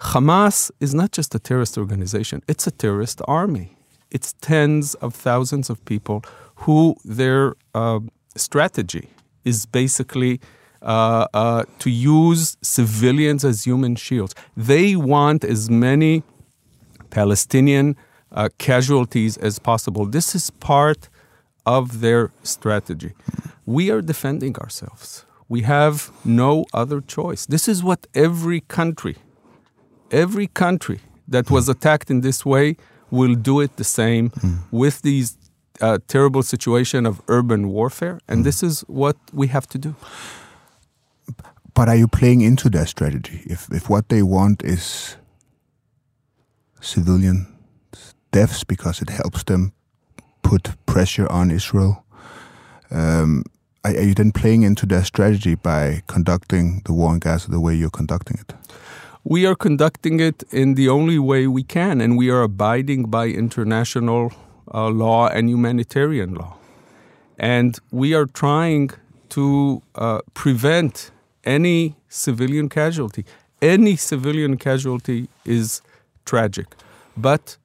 Hamas 0.00 0.70
is 0.80 0.94
not 0.94 1.12
just 1.12 1.34
a 1.34 1.38
terrorist 1.38 1.78
organization, 1.78 2.42
it's 2.46 2.66
a 2.66 2.70
terrorist 2.70 3.22
army. 3.26 3.76
It's 4.10 4.34
tens 4.40 4.94
of 4.96 5.14
thousands 5.14 5.68
of 5.70 5.84
people 5.84 6.22
who 6.56 6.96
their 7.04 7.54
uh, 7.74 8.00
strategy 8.36 9.08
is 9.44 9.66
basically 9.66 10.40
uh, 10.82 11.26
uh, 11.34 11.64
to 11.78 11.90
use 11.90 12.56
civilians 12.62 13.44
as 13.44 13.64
human 13.64 13.96
shields. 13.96 14.34
They 14.56 14.94
want 14.94 15.42
as 15.42 15.70
many 15.70 16.22
Palestinian 17.10 17.96
uh, 18.36 18.48
casualties 18.58 19.36
as 19.38 19.58
possible. 19.58 20.06
This 20.06 20.34
is 20.34 20.50
part 20.50 21.08
of 21.64 22.00
their 22.00 22.30
strategy. 22.42 23.12
We 23.64 23.90
are 23.90 24.02
defending 24.02 24.56
ourselves. 24.56 25.24
We 25.48 25.62
have 25.62 26.10
no 26.24 26.66
other 26.72 27.00
choice. 27.00 27.46
This 27.46 27.66
is 27.68 27.82
what 27.82 28.06
every 28.14 28.60
country, 28.60 29.16
every 30.10 30.48
country 30.48 31.00
that 31.26 31.50
was 31.50 31.68
attacked 31.68 32.10
in 32.10 32.20
this 32.20 32.44
way 32.44 32.76
will 33.10 33.34
do 33.34 33.60
it 33.60 33.76
the 33.76 33.84
same 33.84 34.30
with 34.70 35.02
these 35.02 35.36
uh, 35.80 35.98
terrible 36.08 36.42
situation 36.42 37.06
of 37.06 37.20
urban 37.28 37.68
warfare, 37.68 38.18
and 38.28 38.44
this 38.44 38.62
is 38.62 38.80
what 38.88 39.16
we 39.32 39.48
have 39.48 39.66
to 39.68 39.78
do. 39.78 39.94
But 41.74 41.88
are 41.88 41.96
you 41.96 42.08
playing 42.08 42.40
into 42.40 42.70
their 42.70 42.86
strategy? 42.86 43.42
If 43.44 43.68
if 43.70 43.88
what 43.90 44.08
they 44.08 44.22
want 44.22 44.64
is 44.64 45.16
civilian 46.80 47.55
deaths 48.36 48.64
because 48.64 49.00
it 49.00 49.08
helps 49.08 49.44
them 49.44 49.72
put 50.42 50.64
pressure 50.84 51.28
on 51.40 51.50
Israel, 51.50 52.04
um, 52.90 53.42
are, 53.82 53.92
are 54.00 54.06
you 54.08 54.14
then 54.14 54.32
playing 54.32 54.62
into 54.62 54.84
their 54.86 55.04
strategy 55.04 55.54
by 55.54 56.02
conducting 56.06 56.82
the 56.84 56.92
war 56.92 57.14
in 57.14 57.18
Gaza 57.18 57.50
the 57.50 57.60
way 57.66 57.74
you're 57.74 57.98
conducting 58.00 58.36
it? 58.42 58.52
We 59.24 59.46
are 59.46 59.56
conducting 59.56 60.20
it 60.20 60.44
in 60.52 60.74
the 60.74 60.88
only 60.88 61.18
way 61.18 61.46
we 61.46 61.64
can, 61.64 62.00
and 62.00 62.10
we 62.18 62.30
are 62.34 62.42
abiding 62.42 63.10
by 63.10 63.24
international 63.44 64.22
uh, 64.74 64.88
law 65.04 65.28
and 65.28 65.48
humanitarian 65.48 66.34
law. 66.34 66.52
And 67.38 67.72
we 67.90 68.14
are 68.18 68.26
trying 68.26 68.90
to 69.30 69.82
uh, 69.94 70.20
prevent 70.34 71.10
any 71.44 71.96
civilian 72.08 72.68
casualty. 72.68 73.24
Any 73.62 73.96
civilian 73.96 74.58
casualty 74.58 75.28
is 75.44 75.80
tragic, 76.24 76.66
but 77.16 77.56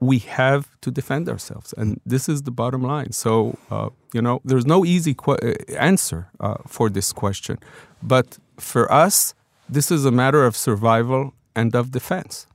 we 0.00 0.18
have 0.18 0.68
to 0.80 0.90
defend 0.90 1.28
ourselves, 1.28 1.74
and 1.76 2.00
this 2.06 2.28
is 2.28 2.42
the 2.42 2.50
bottom 2.50 2.82
line. 2.82 3.12
So, 3.12 3.58
uh, 3.70 3.90
you 4.14 4.22
know, 4.22 4.40
there's 4.44 4.66
no 4.66 4.84
easy 4.84 5.14
qu- 5.14 5.38
answer 5.76 6.28
uh, 6.40 6.56
for 6.66 6.88
this 6.90 7.12
question, 7.12 7.58
but 8.02 8.38
for 8.58 8.90
us, 8.92 9.34
this 9.68 9.90
is 9.90 10.04
a 10.04 10.10
matter 10.10 10.44
of 10.44 10.56
survival 10.56 11.34
and 11.54 11.74
of 11.74 11.90
defense. 11.90 12.46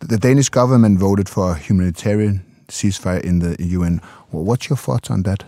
The 0.00 0.16
Danish 0.16 0.48
government 0.48 0.98
voted 0.98 1.28
for 1.28 1.52
a 1.52 1.54
humanitarian 1.54 2.42
ceasefire 2.68 3.20
in 3.20 3.40
the 3.40 3.56
UN. 3.58 4.00
Well, 4.32 4.44
what's 4.44 4.70
your 4.70 4.78
thoughts 4.78 5.10
on 5.10 5.24
that? 5.24 5.44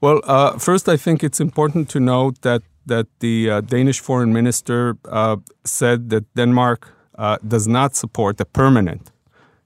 Well, 0.00 0.20
uh, 0.24 0.58
first, 0.58 0.88
I 0.88 0.96
think 0.96 1.22
it's 1.22 1.38
important 1.40 1.90
to 1.90 2.00
note 2.00 2.40
that 2.42 2.62
that 2.86 3.06
the 3.20 3.48
uh, 3.48 3.60
Danish 3.60 4.00
foreign 4.00 4.32
minister 4.32 4.96
uh, 5.04 5.36
said 5.64 6.10
that 6.10 6.24
Denmark 6.34 6.88
uh, 7.16 7.36
does 7.46 7.68
not 7.68 7.94
support 7.94 8.40
a 8.40 8.44
permanent 8.44 9.11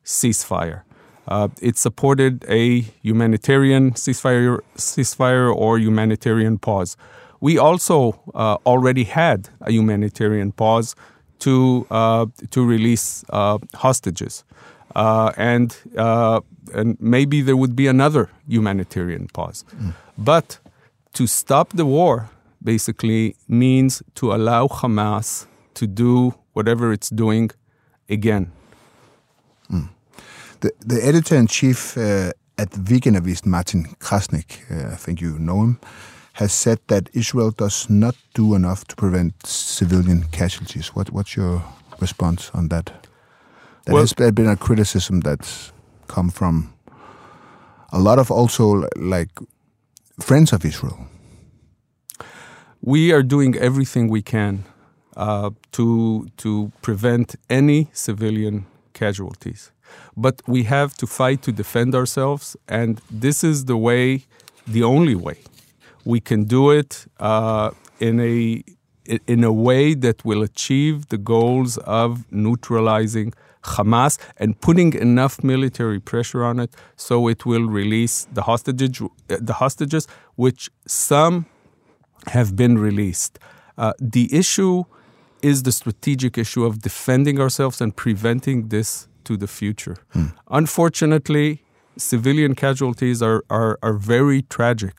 ceasefire. 0.07 0.83
Uh, 1.29 1.49
it 1.61 1.77
supported 1.77 2.45
a 2.49 2.81
humanitarian 3.03 3.91
ceasefire, 3.93 4.61
ceasefire 4.77 5.55
or 5.55 5.79
humanitarian 5.79 6.57
pause. 6.57 6.97
We 7.41 7.59
also 7.59 8.19
uh, 8.35 8.57
already 8.65 9.05
had 9.05 9.51
a 9.61 9.73
humanitarian 9.73 10.53
pause 10.53 10.95
to 11.41 11.87
uh, 11.91 12.27
to 12.51 12.65
release 12.65 13.25
uh, 13.31 13.59
hostages, 13.75 14.45
uh, 14.95 15.33
and 15.37 15.77
uh, 15.99 16.41
and 16.73 16.97
maybe 17.01 17.43
there 17.43 17.57
would 17.57 17.77
be 17.77 17.89
another 17.89 18.31
humanitarian 18.49 19.27
pause, 19.35 19.65
but 20.17 20.59
to 21.13 21.27
stop 21.27 21.73
the 21.75 21.85
war 21.85 22.31
basically 22.63 23.37
means 23.49 24.03
to 24.15 24.33
allow 24.33 24.67
Hamas 24.69 25.47
to 25.75 25.87
do 25.87 26.35
whatever 26.55 26.93
it's 26.93 27.11
doing 27.11 27.51
again. 28.09 28.51
The, 30.61 30.73
the 30.81 31.05
editor 31.05 31.37
in 31.37 31.47
chief 31.47 31.97
uh, 31.97 32.33
at 32.59 32.71
Weekendavisen, 32.71 33.47
Martin 33.47 33.85
Krasnik, 34.01 34.61
uh, 34.71 34.93
I 34.93 34.97
think 34.97 35.21
you 35.21 35.39
know 35.39 35.63
him, 35.63 35.81
has 36.35 36.53
said 36.53 36.79
that 36.87 37.09
Israel 37.13 37.51
does 37.51 37.89
not 37.91 38.15
do 38.35 38.55
enough 38.55 38.85
to 38.87 38.97
prevent 38.97 39.47
civilian 39.47 40.25
casualties. 40.33 40.95
What, 40.95 41.11
what's 41.11 41.37
your 41.37 41.63
response 42.01 42.51
on 42.55 42.69
that? 42.69 42.87
There 43.85 43.95
Well- 43.95 44.03
has 44.03 44.13
been 44.15 44.49
a 44.49 44.57
criticism 44.57 45.21
that's 45.21 45.73
come 46.09 46.31
from 46.31 46.73
a 47.93 47.99
lot 47.99 48.19
of 48.19 48.31
also 48.31 48.85
like 48.97 49.31
friends 50.21 50.53
of 50.53 50.65
Israel. 50.65 51.07
We 52.81 53.13
are 53.13 53.23
doing 53.23 53.57
everything 53.57 54.09
we 54.09 54.23
can 54.23 54.65
uh, 55.17 55.51
to 55.73 56.29
to 56.37 56.71
prevent 56.83 57.37
any 57.49 57.89
civilian 57.93 58.67
casualties, 59.03 59.63
but 60.17 60.37
we 60.55 60.61
have 60.75 60.91
to 61.01 61.07
fight 61.07 61.41
to 61.47 61.51
defend 61.63 61.95
ourselves, 62.01 62.57
and 62.81 62.93
this 63.25 63.39
is 63.51 63.57
the 63.73 63.79
way, 63.89 64.07
the 64.77 64.83
only 64.95 65.17
way, 65.27 65.39
we 66.13 66.19
can 66.21 66.41
do 66.57 66.63
it 66.81 67.07
uh, 67.21 67.71
in 68.09 68.17
a 68.21 68.63
in 69.35 69.45
a 69.45 69.53
way 69.53 69.95
that 69.95 70.25
will 70.29 70.43
achieve 70.51 70.97
the 71.15 71.21
goals 71.35 71.79
of 72.03 72.11
neutralizing 72.33 73.33
Hamas 73.75 74.19
and 74.37 74.61
putting 74.61 74.95
enough 74.95 75.35
military 75.43 76.01
pressure 76.01 76.43
on 76.45 76.59
it 76.65 76.71
so 76.97 77.29
it 77.29 77.41
will 77.47 77.67
release 77.81 78.27
the 78.33 78.43
hostages, 78.43 79.03
the 79.29 79.55
hostages, 79.55 80.07
which 80.37 80.71
some 80.87 81.47
have 82.29 82.57
been 82.57 82.79
released. 82.79 83.39
Uh, 83.79 83.93
the 84.01 84.25
issue 84.43 84.85
is 85.51 85.63
the 85.63 85.73
strategic 85.83 86.37
issue 86.45 86.65
of 86.69 86.73
defending 86.89 87.37
ourselves 87.45 87.81
and 87.81 87.91
preventing 88.05 88.59
this 88.75 89.09
to 89.25 89.37
the 89.37 89.47
future. 89.47 89.97
Unfortunately, 90.61 91.49
civilian 91.97 92.55
casualties 92.55 93.19
are, 93.23 93.41
are, 93.49 93.79
are 93.87 93.97
very 94.15 94.43
tragic, 94.57 94.95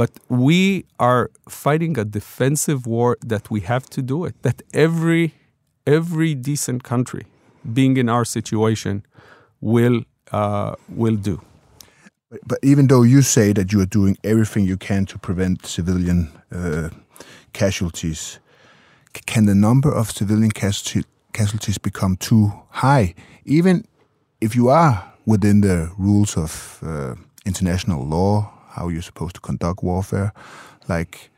but 0.00 0.10
we 0.28 0.84
are 0.98 1.30
fighting 1.48 1.98
a 1.98 2.04
defensive 2.04 2.80
war 2.86 3.18
that 3.32 3.50
we 3.50 3.60
have 3.72 3.84
to 3.96 4.00
do 4.12 4.24
it, 4.24 4.34
that 4.42 4.62
every, 4.72 5.24
every 5.86 6.34
decent 6.34 6.82
country 6.82 7.24
being 7.78 7.96
in 8.02 8.08
our 8.08 8.24
situation 8.24 8.94
will, 9.60 9.98
uh, 10.32 10.74
will 10.88 11.16
do. 11.16 11.40
But 12.46 12.58
even 12.62 12.86
though 12.86 13.02
you 13.02 13.22
say 13.22 13.52
that 13.52 13.72
you 13.72 13.80
are 13.80 13.90
doing 14.00 14.16
everything 14.22 14.64
you 14.64 14.76
can 14.76 15.04
to 15.06 15.18
prevent 15.18 15.66
civilian 15.66 16.30
uh, 16.54 16.88
casualties, 17.52 18.38
can 19.12 19.46
the 19.46 19.54
number 19.54 19.92
of 19.92 20.10
civilian 20.10 20.50
casualties 20.50 21.78
become 21.78 22.16
too 22.16 22.52
high? 22.70 23.14
Even 23.44 23.84
if 24.40 24.54
you 24.54 24.68
are 24.68 25.12
within 25.26 25.60
the 25.60 25.90
rules 25.98 26.36
of 26.36 26.80
uh, 26.82 27.14
international 27.44 28.06
law, 28.06 28.52
how 28.70 28.88
you're 28.88 29.02
supposed 29.02 29.34
to 29.34 29.40
conduct 29.40 29.82
warfare, 29.82 30.32
like 30.88 31.30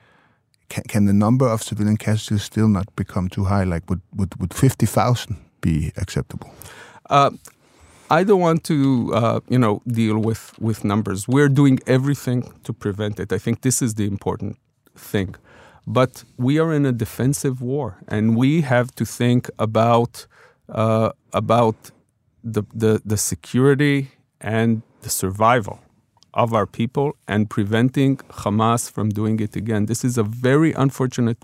can, 0.69 0.85
can 0.85 1.05
the 1.07 1.13
number 1.13 1.47
of 1.47 1.63
civilian 1.63 1.97
casualties 1.97 2.43
still 2.43 2.69
not 2.69 2.95
become 2.97 3.29
too 3.29 3.45
high? 3.45 3.65
Like 3.65 3.89
would 3.89 4.01
would, 4.15 4.39
would 4.41 4.55
fifty 4.55 4.87
thousand 4.87 5.37
be 5.61 5.93
acceptable? 5.97 6.51
Uh, 7.11 7.31
I 8.11 8.25
don't 8.25 8.41
want 8.41 8.65
to, 8.65 9.11
uh, 9.15 9.41
you 9.49 9.59
know, 9.59 9.83
deal 9.87 10.19
with 10.19 10.55
with 10.61 10.85
numbers. 10.85 11.27
We're 11.27 11.49
doing 11.49 11.81
everything 11.87 12.43
to 12.65 12.73
prevent 12.73 13.19
it. 13.21 13.33
I 13.33 13.39
think 13.39 13.61
this 13.63 13.83
is 13.83 13.95
the 13.95 14.07
important 14.07 14.59
thing. 14.97 15.35
But 15.87 16.25
we 16.37 16.59
are 16.59 16.73
in 16.73 16.87
a 16.87 16.93
defensive 16.93 17.61
war, 17.61 17.99
and 18.09 18.37
we 18.37 18.61
have 18.63 18.95
to 18.95 19.05
think 19.05 19.51
about 19.59 20.27
uh, 20.69 21.11
about 21.33 21.91
the, 22.45 22.63
the 22.75 23.03
the 23.05 23.17
security 23.17 24.13
and 24.41 24.83
the 25.03 25.11
survival 25.11 25.81
of 26.35 26.55
our 26.55 26.67
people 26.67 27.13
and 27.29 27.51
preventing 27.51 28.17
Hamas 28.43 28.91
from 28.91 29.11
doing 29.11 29.41
it 29.41 29.57
again. 29.57 29.87
This 29.87 30.05
is 30.05 30.17
a 30.19 30.23
very 30.23 30.73
unfortunate 30.73 31.39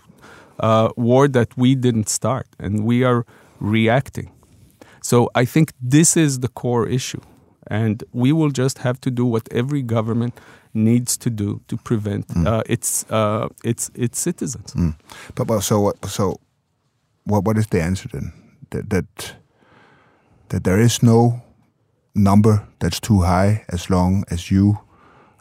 uh, 0.61 0.91
war 0.97 1.29
that 1.29 1.57
we 1.57 1.75
didn't 1.75 2.09
start, 2.09 2.47
and 2.59 2.85
we 2.85 3.05
are 3.05 3.27
reacting. 3.61 4.31
So 5.03 5.31
I 5.35 5.45
think 5.45 5.73
this 5.81 6.17
is 6.17 6.41
the 6.41 6.49
core 6.49 6.87
issue, 6.87 7.21
and 7.67 8.03
we 8.13 8.33
will 8.33 8.51
just 8.51 8.79
have 8.79 9.01
to 9.03 9.11
do 9.11 9.25
what 9.25 9.49
every 9.51 9.83
government 9.83 10.39
needs 10.75 11.17
to 11.19 11.31
do 11.31 11.61
to 11.69 11.77
prevent 11.77 12.27
uh, 12.47 12.63
its 12.67 13.05
uh, 13.11 13.49
its 13.65 13.91
its 13.95 14.19
citizens. 14.21 14.75
But, 15.35 15.47
but 15.47 15.61
so 15.61 15.81
what? 15.81 16.05
So 16.07 16.41
what? 17.25 17.45
What 17.45 17.59
is 17.59 17.67
the 17.67 17.83
answer 17.83 18.09
then? 18.09 18.33
That 18.71 18.91
that 18.91 19.37
that 20.49 20.65
there 20.65 20.81
is 20.81 21.03
no 21.03 21.43
number 22.15 22.67
that's 22.79 23.01
too 23.01 23.21
high 23.21 23.65
as 23.69 23.91
long 23.91 24.25
as 24.31 24.51
you 24.51 24.79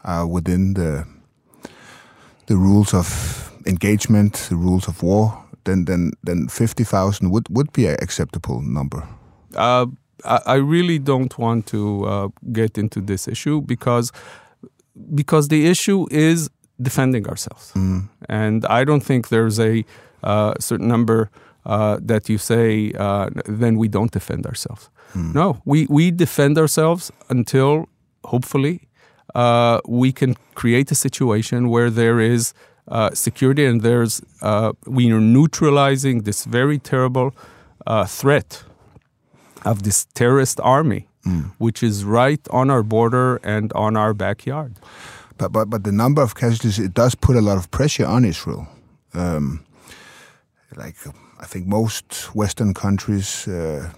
are 0.04 0.28
within 0.28 0.74
the 0.74 1.06
the 2.46 2.56
rules 2.56 2.94
of 2.94 3.52
engagement, 3.66 4.48
the 4.50 4.56
rules 4.56 4.88
of 4.88 5.04
war. 5.04 5.44
Then 5.63 5.86
then 5.86 6.12
then 6.24 6.48
fifty 6.48 6.84
thousand 6.84 7.30
would 7.32 7.48
would 7.50 7.72
be 7.74 7.88
an 7.88 7.98
acceptable 8.02 8.62
number. 8.62 9.04
Uh, 9.56 9.88
I, 10.24 10.40
I 10.46 10.56
really 10.56 11.00
don't 11.00 11.38
want 11.38 11.66
to 11.68 12.06
uh, 12.06 12.28
get 12.52 12.78
into 12.78 13.02
this 13.02 13.28
issue 13.28 13.62
because 13.62 14.12
because 15.13 15.47
the 15.47 15.67
issue 15.67 16.07
is 16.12 16.49
defending 16.81 17.27
ourselves, 17.27 17.73
and 18.29 18.65
I 18.65 18.83
don't 18.83 19.03
think 19.03 19.27
there's 19.29 19.60
a 19.60 19.83
uh, 20.23 20.53
certain 20.60 20.88
number 20.88 21.29
uh, 21.65 21.97
that 22.01 22.29
you 22.29 22.38
say 22.38 22.91
uh, 22.97 23.29
then 23.45 23.77
we 23.77 23.88
don't 23.88 24.12
defend 24.12 24.45
ourselves. 24.45 24.89
No, 25.33 25.62
we 25.65 25.88
we 25.89 26.12
defend 26.12 26.57
ourselves 26.57 27.12
until 27.29 27.88
hopefully 28.23 28.88
uh, 29.36 29.79
we 29.88 30.12
can 30.12 30.36
create 30.53 30.91
a 30.91 30.95
situation 30.95 31.69
where 31.69 31.89
there 31.89 32.19
is 32.19 32.53
uh, 32.88 33.10
security 33.13 33.65
and 33.65 33.81
there's 33.81 34.21
uh, 34.41 34.71
we 34.86 35.12
are 35.12 35.19
neutralizing 35.19 36.23
this 36.23 36.45
very 36.45 36.79
terrible 36.79 37.31
uh, 37.86 38.05
threat 38.05 38.63
of 39.65 39.84
this 39.84 40.06
terrorist 40.13 40.60
army, 40.62 41.08
which 41.58 41.84
is 41.84 42.04
right 42.04 42.48
on 42.52 42.70
our 42.70 42.84
border 42.84 43.38
and 43.43 43.74
on 43.74 43.98
our 43.98 44.13
backyard. 44.13 44.74
But 45.38 45.52
but 45.52 45.70
but 45.70 45.84
the 45.84 45.91
number 45.91 46.22
of 46.22 46.34
casualties 46.34 46.80
it 46.80 46.93
does 46.93 47.15
put 47.15 47.36
a 47.36 47.41
lot 47.41 47.58
of 47.58 47.70
pressure 47.70 48.06
on 48.06 48.26
Israel. 48.26 48.67
Um, 49.13 49.65
like 50.76 50.96
I 51.39 51.46
think 51.46 51.67
most 51.67 52.36
Western 52.36 52.74
countries, 52.74 53.48
uh, 53.48 53.91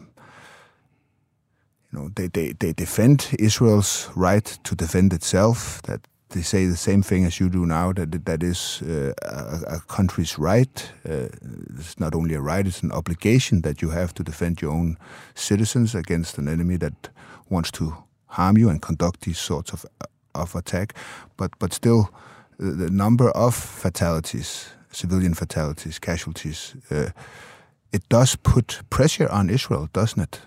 you 1.91 1.99
know, 1.99 2.09
they, 2.15 2.27
they 2.27 2.53
they 2.53 2.73
defend 2.73 3.35
Israel's 3.39 4.09
right 4.15 4.59
to 4.63 4.75
defend 4.75 5.13
itself. 5.13 5.81
That 5.83 6.07
they 6.29 6.41
say 6.43 6.65
the 6.67 6.77
same 6.77 7.01
thing 7.01 7.25
as 7.25 7.39
you 7.39 7.49
do 7.49 7.65
now. 7.65 7.93
That 7.93 8.25
that 8.25 8.43
is 8.43 8.81
uh, 8.81 9.13
a, 9.23 9.75
a 9.75 9.79
country's 9.87 10.37
right. 10.37 10.91
Uh, 11.05 11.27
it's 11.79 11.99
not 11.99 12.15
only 12.15 12.35
a 12.35 12.41
right; 12.41 12.67
it's 12.67 12.83
an 12.83 12.91
obligation 12.91 13.61
that 13.61 13.81
you 13.81 13.89
have 13.91 14.13
to 14.13 14.23
defend 14.23 14.61
your 14.61 14.71
own 14.71 14.97
citizens 15.35 15.95
against 15.95 16.37
an 16.37 16.47
enemy 16.47 16.77
that 16.77 17.09
wants 17.49 17.71
to 17.71 17.93
harm 18.25 18.57
you 18.57 18.69
and 18.69 18.81
conduct 18.81 19.21
these 19.21 19.39
sorts 19.39 19.73
of 19.73 19.85
of 20.33 20.55
attack. 20.55 20.93
But 21.37 21.51
but 21.59 21.73
still, 21.73 22.09
the, 22.59 22.89
number 22.91 23.29
of 23.31 23.55
fatalities, 23.55 24.69
civilian 24.91 25.33
fatalities, 25.33 25.99
casualties, 25.99 26.75
uh, 26.91 27.09
it 27.91 28.07
does 28.09 28.35
put 28.35 28.81
pressure 28.89 29.29
on 29.31 29.49
Israel, 29.49 29.89
doesn't 29.93 30.21
it? 30.21 30.41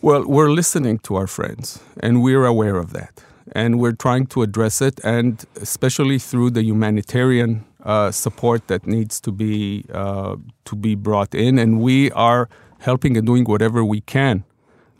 Well, 0.00 0.24
we're 0.26 0.50
listening 0.50 0.98
to 1.00 1.16
our 1.16 1.26
friends, 1.26 1.80
and 2.02 2.22
we're 2.22 2.46
aware 2.46 2.76
of 2.76 2.92
that. 2.92 3.24
And 3.52 3.78
we're 3.78 3.92
trying 3.92 4.26
to 4.28 4.42
address 4.42 4.80
it, 4.80 5.00
and 5.04 5.44
especially 5.60 6.18
through 6.18 6.50
the 6.50 6.62
humanitarian 6.62 7.64
uh, 7.84 8.10
support 8.10 8.68
that 8.68 8.86
needs 8.86 9.20
to 9.20 9.32
be 9.32 9.84
uh, 9.92 10.36
to 10.64 10.76
be 10.76 10.94
brought 10.94 11.34
in, 11.34 11.58
and 11.58 11.80
we 11.80 12.10
are 12.12 12.48
helping 12.78 13.16
and 13.16 13.26
doing 13.26 13.44
whatever 13.44 13.84
we 13.84 14.00
can 14.00 14.44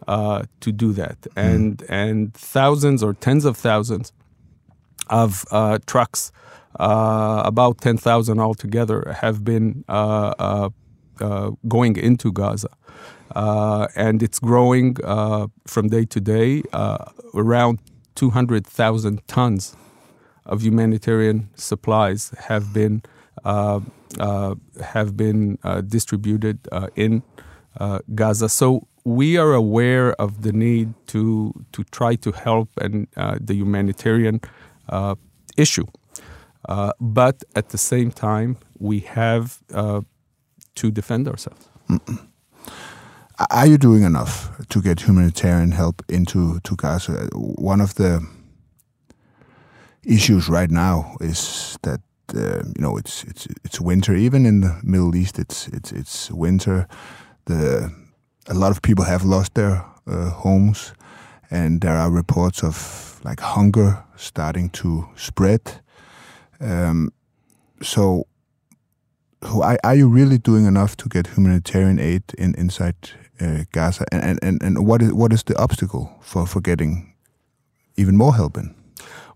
uh, 0.07 0.43
to 0.61 0.73
do 0.73 0.93
that. 0.93 1.27
And 1.37 1.83
and 1.89 2.35
thousands 2.35 3.03
or 3.03 3.15
tens 3.15 3.45
of 3.47 3.57
thousands 3.57 4.13
of 5.09 5.45
uh, 5.51 5.79
trucks, 5.87 6.31
uh, 6.79 7.43
about 7.45 7.81
ten 7.81 7.97
thousand 7.97 8.41
altogether, 8.41 9.17
have 9.21 9.43
been 9.43 9.85
uh, 9.89 10.35
uh, 10.39 10.69
uh, 11.21 11.51
going 11.67 11.97
into 11.97 12.31
Gaza. 12.31 12.69
Uh, 13.35 13.89
and 13.97 14.23
it's 14.23 14.39
growing 14.39 14.97
uh, 15.03 15.47
from 15.67 15.89
day 15.89 16.05
to 16.05 16.21
day. 16.21 16.63
Uh, 16.73 17.05
around 17.35 17.79
200,000 18.15 19.27
tons 19.27 19.77
of 20.47 20.63
humanitarian 20.63 21.49
supplies 21.55 22.33
have 22.39 22.73
been 22.73 23.03
uh, 23.45 23.81
uh, 24.19 24.55
have 24.81 25.17
been 25.17 25.59
uh, 25.65 25.81
distributed 25.81 26.59
uh, 26.71 26.89
in 26.95 27.23
uh, 27.81 27.99
Gaza. 28.15 28.49
So 28.49 28.87
we 29.05 29.37
are 29.37 29.53
aware 29.53 30.13
of 30.21 30.43
the 30.43 30.53
need 30.53 30.95
to 31.09 31.53
to 31.73 31.85
try 31.85 32.15
to 32.17 32.31
help 32.33 32.69
and 32.81 33.09
uh, 33.17 33.39
the 33.41 33.55
humanitarian 33.55 34.41
issue, 35.57 35.87
but 37.01 37.43
at 37.55 37.69
the 37.71 37.79
same 37.79 38.11
time 38.11 38.57
we 38.79 39.01
have 39.01 39.59
to 40.75 40.91
defend 40.91 41.29
ourselves. 41.29 41.69
Are 43.51 43.67
you 43.67 43.79
doing 43.79 44.05
enough 44.05 44.51
to 44.69 44.81
get 44.81 45.01
humanitarian 45.01 45.73
help 45.73 46.03
into 46.09 46.61
to 46.61 46.77
Gaza? 46.77 47.29
One 47.35 47.81
of 47.81 47.97
the 47.97 48.25
issues 50.05 50.49
right 50.49 50.71
now 50.71 51.17
is 51.21 51.77
that 51.83 52.01
uh, 52.33 52.63
you 52.77 52.81
know 52.81 52.97
it's 52.97 53.25
it's 53.25 53.49
it's 53.65 53.81
winter. 53.81 54.15
Even 54.15 54.47
in 54.47 54.61
the 54.61 54.79
Middle 54.85 55.17
East, 55.17 55.39
it's 55.41 55.67
it's 55.69 55.91
it's 55.91 56.31
winter. 56.31 56.87
The 57.47 57.93
a 58.47 58.55
lot 58.55 58.71
of 58.71 58.83
people 58.83 59.05
have 59.05 59.25
lost 59.25 59.55
their 59.55 59.85
uh, 60.07 60.31
homes, 60.31 60.93
and 61.51 61.81
there 61.81 61.97
are 61.97 62.13
reports 62.13 62.63
of 62.63 63.21
like 63.25 63.41
hunger 63.41 64.05
starting 64.17 64.71
to 64.71 65.09
spread. 65.17 65.61
Um, 66.61 67.13
so, 67.83 68.29
are, 69.43 69.77
are 69.83 69.97
you 69.97 70.09
really 70.09 70.39
doing 70.39 70.67
enough 70.67 70.97
to 70.99 71.09
get 71.09 71.27
humanitarian 71.27 71.99
aid 71.99 72.23
in 72.39 72.55
inside 72.55 72.95
uh, 73.41 73.65
Gaza? 73.73 74.05
And, 74.13 74.39
and, 74.43 74.63
and, 74.63 74.87
what 74.87 75.03
is 75.03 75.13
what 75.13 75.33
is 75.33 75.43
the 75.43 75.57
obstacle 75.57 76.11
for, 76.21 76.47
for 76.47 76.61
getting 76.61 77.15
even 77.97 78.17
more 78.17 78.35
help 78.35 78.57
in? 78.57 78.75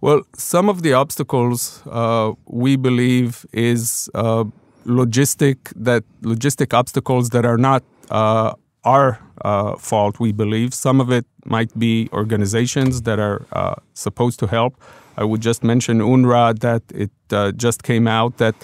Well, 0.00 0.22
some 0.36 0.68
of 0.68 0.82
the 0.82 0.92
obstacles 0.92 1.82
uh, 1.90 2.32
we 2.46 2.76
believe 2.76 3.44
is 3.52 4.08
uh, 4.14 4.44
logistic 4.86 5.56
that 5.74 6.04
logistic 6.22 6.72
obstacles 6.72 7.30
that 7.30 7.44
are 7.44 7.58
not 7.58 7.82
uh, 8.10 8.54
our 8.84 9.18
uh, 9.44 9.76
fault. 9.76 10.20
We 10.20 10.32
believe 10.32 10.72
some 10.72 11.00
of 11.00 11.10
it 11.10 11.26
might 11.44 11.76
be 11.78 12.08
organizations 12.12 13.02
that 13.02 13.18
are 13.18 13.44
uh, 13.52 13.74
supposed 13.94 14.38
to 14.40 14.46
help. 14.46 14.80
I 15.16 15.24
would 15.24 15.40
just 15.40 15.64
mention 15.64 15.98
UNRWA 15.98 16.60
that 16.60 16.82
it 16.94 17.10
uh, 17.32 17.50
just 17.52 17.82
came 17.82 18.06
out 18.06 18.36
that 18.38 18.54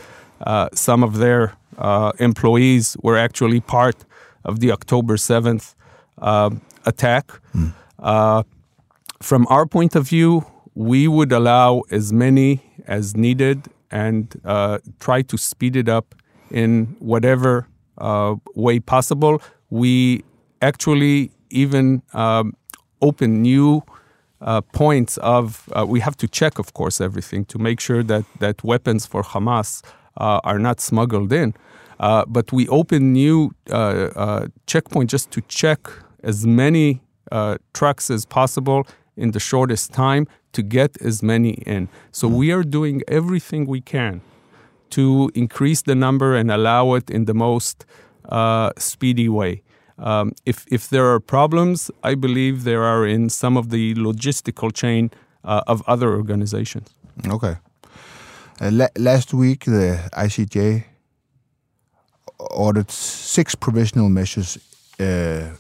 some 0.75 1.03
of 1.03 1.19
their 1.19 1.55
employees 2.19 2.97
were 3.03 3.17
actually 3.17 3.61
part 3.61 4.05
of 4.45 4.61
the 4.61 4.73
October 4.73 5.17
seventh 5.17 5.75
attack. 6.87 7.33
from 9.21 9.47
our 9.49 9.67
point 9.67 9.97
of 9.97 10.09
view, 10.09 10.45
we 10.75 11.09
would 11.09 11.33
allow 11.33 11.83
as 11.91 12.13
many 12.13 12.63
as 12.87 13.17
needed 13.17 13.69
and 13.91 14.41
uh, 14.45 14.79
try 15.01 15.23
to 15.23 15.39
speed 15.39 15.77
it 15.77 15.89
up 15.89 16.15
in 16.51 16.97
whatever 16.99 17.67
uh, 17.99 18.35
way 18.55 18.81
possible. 18.81 19.41
We 19.71 20.25
actually 20.61 21.31
even 21.51 22.03
um, 22.13 22.57
open 23.01 23.43
new 23.43 23.83
uh, 24.41 24.61
points 24.73 25.17
of. 25.19 25.69
uh, 25.73 25.87
we 25.87 26.01
have 26.01 26.17
to 26.17 26.29
check, 26.29 26.59
of 26.59 26.75
course, 26.75 27.01
everything 27.01 27.45
to 27.47 27.59
make 27.59 27.81
sure 27.81 28.03
that 28.03 28.25
that 28.41 28.63
weapons 28.65 29.07
for 29.07 29.23
Hamas 29.23 29.83
uh, 30.17 30.41
are 30.45 30.59
not 30.59 30.81
smuggled 30.81 31.33
in. 31.33 31.55
Uh, 32.01 32.25
but 32.27 32.53
we 32.53 32.69
open 32.69 33.13
new 33.13 33.55
uh, 33.71 33.75
uh, 33.75 34.47
checkpoint 34.67 35.11
just 35.11 35.31
to 35.31 35.41
check 35.43 35.89
as 36.23 36.47
many 36.47 37.01
uh, 37.31 37.57
trucks 37.73 38.11
as 38.11 38.25
possible 38.25 38.87
in 39.17 39.31
the 39.31 39.41
shortest 39.41 39.93
time 39.93 40.27
to 40.53 40.63
get 40.63 41.01
as 41.03 41.23
many 41.23 41.51
in. 41.67 41.89
So 42.13 42.29
we 42.29 42.53
are 42.53 42.63
doing 42.63 43.03
everything 43.09 43.67
we 43.67 43.81
can 43.81 44.21
to 44.91 45.31
increase 45.35 45.83
the 45.83 45.95
number 45.95 46.37
and 46.37 46.51
allow 46.51 46.95
it 46.95 47.11
in 47.11 47.25
the 47.25 47.35
most 47.35 47.85
uh, 48.29 48.71
speedy 48.79 49.29
way. 49.29 49.63
Um, 49.99 50.33
if 50.45 50.65
if 50.69 50.89
there 50.89 51.07
are 51.13 51.21
problems, 51.21 51.91
I 52.03 52.17
believe 52.17 52.65
there 52.65 52.83
are 52.83 53.07
in 53.07 53.31
some 53.31 53.57
of 53.57 53.71
the 53.71 53.95
logistical 53.95 54.73
chain 54.73 55.11
of 55.45 55.83
other 55.87 56.11
organizations. 56.17 56.89
Okay. 57.27 57.57
Uh, 58.61 58.71
la- 58.73 58.89
last 58.97 59.35
week, 59.35 59.65
the 59.65 60.09
ICJ 60.13 60.85
ordered 62.39 62.91
six 62.91 63.55
provisional 63.55 64.09
measures 64.09 64.59
uh, 65.01 65.51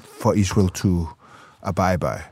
for 0.00 0.36
Israel 0.36 0.68
to 0.70 1.08
abide 1.62 2.00
by. 2.00 2.24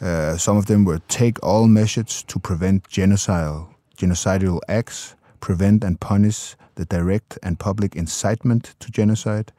Uh, 0.00 0.36
some 0.36 0.56
of 0.56 0.66
them 0.66 0.84
were 0.84 1.00
take 1.08 1.42
all 1.42 1.66
measures 1.66 2.22
to 2.24 2.38
prevent 2.38 2.88
genocidal, 2.88 3.68
genocidal 3.96 4.60
acts, 4.68 5.14
prevent 5.40 5.82
and 5.82 5.98
punish 6.00 6.54
the 6.74 6.84
direct 6.84 7.38
and 7.42 7.58
public 7.58 7.96
incitement 7.96 8.74
to 8.78 8.90
genocide, 8.90 9.52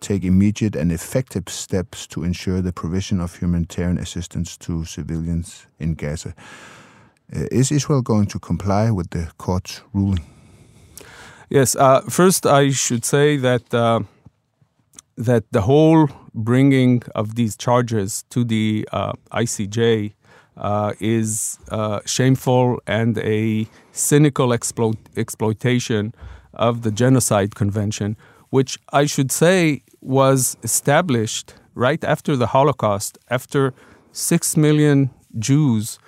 take 0.00 0.22
immediate 0.24 0.76
and 0.76 0.92
effective 0.92 1.48
steps 1.48 2.06
to 2.06 2.22
ensure 2.22 2.60
the 2.60 2.72
provision 2.72 3.20
of 3.20 3.36
humanitarian 3.36 3.98
assistance 3.98 4.56
to 4.58 4.84
civilians 4.84 5.66
in 5.80 5.94
Gaza. 5.94 6.34
Uh, 7.34 7.46
is 7.50 7.72
Israel 7.72 8.02
going 8.02 8.26
to 8.26 8.38
comply 8.38 8.90
with 8.90 9.10
the 9.10 9.30
court's 9.38 9.80
ruling? 9.92 10.24
Yes. 11.50 11.74
Uh, 11.76 12.02
first, 12.02 12.46
I 12.46 12.70
should 12.70 13.04
say 13.04 13.36
that 13.38 13.72
uh, 13.72 14.00
that 15.16 15.44
the 15.50 15.62
whole 15.62 16.08
bringing 16.34 17.02
of 17.14 17.34
these 17.34 17.56
charges 17.56 18.24
to 18.30 18.44
the 18.44 18.86
uh, 18.92 19.12
ICJ 19.32 20.12
uh, 20.56 20.92
is 21.00 21.58
uh, 21.70 22.00
shameful 22.04 22.80
and 22.86 23.18
a 23.18 23.66
cynical 23.92 24.48
explo- 24.48 24.96
exploitation 25.16 26.14
of 26.52 26.82
the 26.82 26.90
Genocide 26.90 27.54
Convention, 27.54 28.16
which 28.50 28.78
I 28.92 29.06
should 29.06 29.32
say 29.32 29.82
was 30.00 30.56
established 30.62 31.54
right 31.74 32.02
after 32.04 32.36
the 32.36 32.48
Holocaust, 32.48 33.18
after 33.30 33.72
six 34.12 34.56
million 34.56 35.10
Jews 35.38 35.98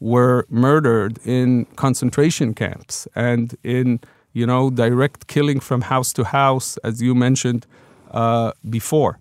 were 0.00 0.46
murdered 0.48 1.18
in 1.24 1.66
concentration 1.76 2.54
camps 2.54 3.08
and 3.14 3.56
in 3.62 4.00
you 4.32 4.46
know 4.46 4.70
direct 4.70 5.26
killing 5.26 5.60
from 5.60 5.82
house 5.82 6.12
to 6.14 6.24
house, 6.24 6.76
as 6.84 7.02
you 7.02 7.14
mentioned 7.14 7.66
uh, 8.10 8.52
before. 8.68 9.18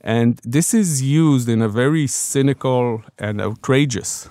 And 0.00 0.40
this 0.44 0.72
is 0.72 1.02
used 1.02 1.48
in 1.48 1.60
a 1.60 1.68
very 1.68 2.06
cynical 2.06 3.02
and 3.18 3.40
outrageous 3.40 4.28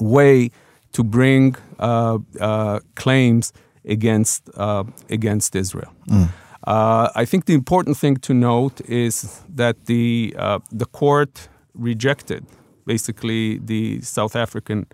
way 0.00 0.50
to 0.92 1.04
bring 1.04 1.56
uh, 1.78 2.18
uh, 2.40 2.80
claims 2.94 3.52
against 3.84 4.50
uh, 4.56 4.84
against 5.10 5.56
Israel. 5.56 5.92
Mm. 6.08 6.28
I 6.64 7.24
think 7.24 7.46
the 7.46 7.54
important 7.54 7.96
thing 7.96 8.16
to 8.18 8.34
note 8.34 8.80
is 8.88 9.40
that 9.48 9.86
the 9.86 10.34
uh, 10.38 10.58
the 10.70 10.86
court 10.86 11.48
rejected 11.74 12.44
basically 12.86 13.58
the 13.58 14.00
South 14.00 14.36
African 14.36 14.86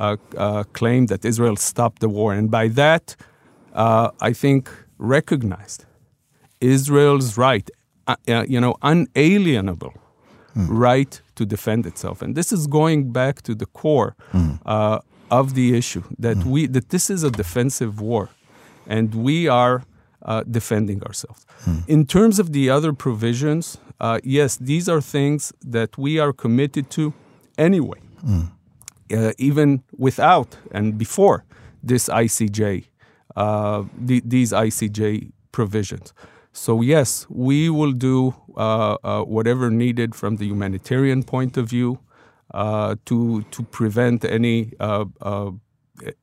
uh, 0.00 0.16
claim 0.72 1.06
that 1.06 1.24
Israel 1.24 1.56
stopped 1.56 2.00
the 2.00 2.08
war, 2.08 2.32
and 2.32 2.50
by 2.50 2.68
that, 2.68 3.16
I 3.74 4.32
think 4.32 4.70
recognized 4.98 5.84
Israel's 6.60 7.36
right, 7.36 7.68
you 8.26 8.60
know, 8.60 8.76
unalienable 8.82 9.94
mm. 10.56 10.66
right 10.68 11.20
to 11.34 11.44
defend 11.44 11.86
itself. 11.86 12.22
And 12.22 12.34
this 12.34 12.52
is 12.52 12.66
going 12.66 13.12
back 13.12 13.42
to 13.42 13.54
the 13.54 13.66
core 13.66 14.16
mm. 14.32 14.58
uh, 14.64 15.00
of 15.30 15.54
the 15.54 15.76
issue 15.76 16.02
that 16.18 16.38
mm. 16.38 16.44
we 16.44 16.66
that 16.66 16.90
this 16.90 17.10
is 17.10 17.22
a 17.22 17.30
defensive 17.30 18.00
war, 18.00 18.30
and 18.86 19.14
we 19.14 19.48
are 19.48 19.84
uh, 20.22 20.42
defending 20.50 21.02
ourselves. 21.02 21.46
In 21.86 22.04
terms 22.04 22.38
of 22.38 22.52
the 22.52 22.68
other 22.68 22.92
provisions, 22.92 23.78
uh, 23.98 24.18
yes, 24.22 24.56
these 24.56 24.86
are 24.86 25.00
things 25.00 25.52
that 25.62 25.96
we 25.96 26.18
are 26.18 26.32
committed 26.32 26.90
to 26.90 27.14
anyway, 27.56 28.00
uh, 29.10 29.32
even 29.38 29.82
without 29.96 30.58
and 30.72 30.98
before 30.98 31.44
this 31.82 32.08
ICJ, 32.08 32.84
uh, 33.36 33.84
the, 33.98 34.22
these 34.24 34.52
ICJ 34.52 35.32
provisions. 35.52 36.12
So, 36.52 36.80
yes, 36.80 37.26
we 37.28 37.68
will 37.68 37.92
do 37.92 38.34
uh, 38.56 38.96
uh, 39.02 39.22
whatever 39.24 39.70
needed 39.70 40.14
from 40.14 40.36
the 40.36 40.46
humanitarian 40.46 41.24
point 41.24 41.56
of 41.56 41.68
view 41.68 41.98
uh, 42.54 42.94
to, 43.06 43.42
to 43.50 43.62
prevent 43.64 44.24
any, 44.24 44.72
uh, 44.78 45.06
uh, 45.20 45.50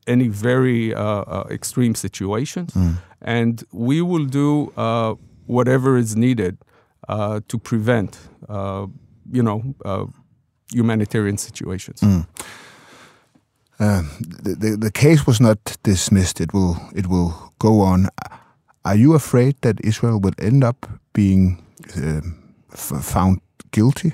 any 0.06 0.28
very 0.28 0.94
uh, 0.94 1.44
extreme 1.50 1.94
situations. 1.94 2.72
Mm. 2.72 2.96
And 3.20 3.62
we 3.72 4.00
will 4.00 4.24
do 4.24 4.72
whatever 5.46 5.98
is 5.98 6.16
needed 6.16 6.56
to 7.08 7.58
prevent, 7.62 8.18
you 8.48 9.42
know, 9.42 9.74
humanitarian 10.72 11.36
situations. 11.36 12.00
Mm. 12.00 12.26
The, 14.44 14.56
the, 14.58 14.76
the 14.76 14.90
case 14.90 15.26
was 15.26 15.40
not 15.40 15.58
dismissed. 15.82 16.40
It 16.40 16.52
will 16.52 16.76
it 16.94 17.06
will 17.06 17.52
go 17.58 17.80
on. 17.80 18.08
Are 18.84 18.96
you 18.96 19.14
afraid 19.14 19.54
that 19.60 19.80
Israel 19.84 20.20
would 20.20 20.38
end 20.40 20.64
up 20.64 20.86
being 21.12 21.62
uh, 21.96 22.20
found 22.74 23.40
guilty 23.70 24.12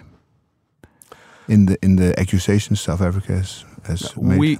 in 1.48 1.66
the 1.66 1.76
in 1.82 1.96
the 1.96 2.18
accusations 2.18 2.80
South 2.80 3.00
Africa 3.00 3.32
has, 3.32 3.64
has 3.84 4.16
made? 4.16 4.38
We 4.38 4.58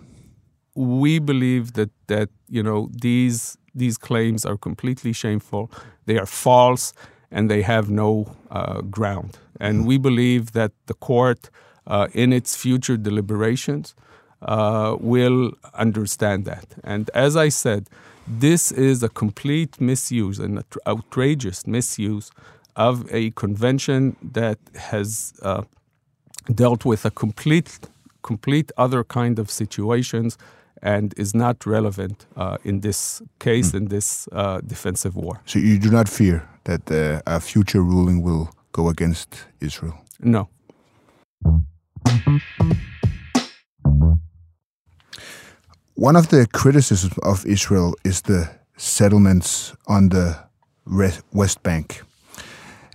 we 0.75 1.19
believe 1.19 1.73
that 1.73 1.91
that 2.07 2.29
you 2.49 2.63
know 2.63 2.89
these 3.03 3.59
these 3.75 3.99
claims 3.99 4.45
are 4.45 4.57
completely 4.57 5.13
shameful. 5.13 5.71
They 6.07 6.19
are 6.19 6.27
false 6.27 6.93
and 7.31 7.51
they 7.51 7.63
have 7.63 7.91
no 7.91 8.35
uh, 8.51 8.81
ground. 8.83 9.39
And 9.61 9.87
we 9.87 9.99
believe 9.99 10.53
that 10.53 10.73
the 10.87 10.95
court, 10.95 11.51
uh, 11.87 12.09
in 12.13 12.33
its 12.33 12.57
future 12.57 12.97
deliberations, 12.97 13.95
uh, 14.43 14.97
will 15.01 15.53
understand 15.75 16.45
that. 16.45 16.67
And 16.85 17.11
as 17.15 17.37
I 17.37 17.49
said, 17.49 17.89
this 18.27 18.73
is 18.73 19.03
a 19.03 19.09
complete 19.09 19.81
misuse, 19.81 20.39
an 20.39 20.63
outrageous 20.87 21.67
misuse 21.67 22.31
of 22.77 23.13
a 23.13 23.31
convention 23.31 24.17
that 24.23 24.59
has 24.75 25.33
uh, 25.43 25.63
dealt 26.55 26.85
with 26.85 27.05
a 27.05 27.11
complete, 27.11 27.79
complete 28.23 28.71
other 28.77 29.03
kind 29.03 29.39
of 29.39 29.51
situations 29.51 30.39
and 30.83 31.13
is 31.17 31.35
not 31.35 31.67
relevant 31.67 32.27
uh, 32.37 32.57
in 32.65 32.81
this 32.81 33.23
case, 33.41 33.73
mm. 33.73 33.79
in 33.79 33.89
this 33.89 34.29
uh, 34.33 34.61
defensive 34.61 35.17
war. 35.17 35.41
So 35.45 35.59
you 35.59 35.79
do 35.79 35.91
not 35.91 36.09
fear 36.09 36.49
that 36.65 36.91
uh, 36.91 37.21
a 37.27 37.41
future 37.41 37.83
ruling 37.83 38.23
will 38.23 38.51
go 38.73 38.89
against 38.89 39.47
Israel? 39.61 39.95
No. 40.21 40.49
One 45.99 46.15
of 46.15 46.29
the 46.29 46.47
criticisms 46.53 47.19
of 47.25 47.45
Israel 47.45 47.97
is 48.05 48.23
the 48.23 48.49
settlements 48.77 49.75
on 49.89 50.11
the 50.11 50.39
West 51.33 51.65
Bank. 51.65 52.03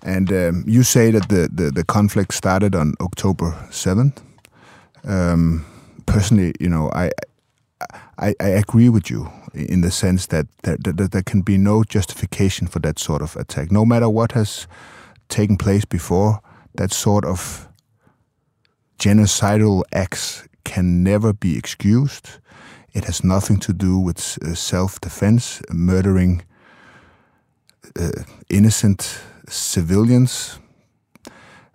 And 0.04 0.32
um, 0.32 0.63
you 0.66 0.84
say 0.84 1.12
that 1.12 1.28
the, 1.28 1.50
the, 1.52 1.70
the, 1.70 1.84
conflict 1.84 2.34
started 2.34 2.76
on 2.76 2.94
October 3.02 3.52
7th. 3.70 4.22
Um, 5.04 5.66
personally, 6.06 6.54
you 6.62 6.70
know, 6.70 6.92
I, 6.94 7.12
I, 8.18 8.36
I, 8.39 8.48
agree 8.48 8.88
with 8.88 9.10
you 9.10 9.30
in 9.54 9.82
the 9.82 9.92
sense 9.92 10.28
that 10.28 10.48
there, 10.62 10.78
that 10.78 11.12
there 11.12 11.24
can 11.24 11.42
be 11.42 11.58
no 11.58 11.84
justification 11.84 12.68
for 12.68 12.80
that 12.80 13.00
sort 13.00 13.22
of 13.22 13.36
attack. 13.36 13.70
No 13.70 13.84
matter 13.84 14.08
what 14.08 14.32
has 14.32 14.66
taken 15.28 15.58
place 15.58 15.84
before, 15.84 16.39
that 16.76 16.94
sort 16.94 17.26
of 17.26 17.68
genocidal 18.98 19.84
acts 19.92 20.48
can 20.63 21.04
never 21.04 21.34
be 21.34 21.58
excused. 21.58 22.39
It 22.93 23.06
has 23.06 23.23
nothing 23.23 23.60
to 23.60 23.73
do 23.73 23.97
with 23.97 24.38
uh, 24.41 24.53
self 24.53 25.01
defense, 25.01 25.62
murdering 25.71 26.43
uh, 27.99 28.23
innocent 28.49 29.19
civilians. 29.49 30.60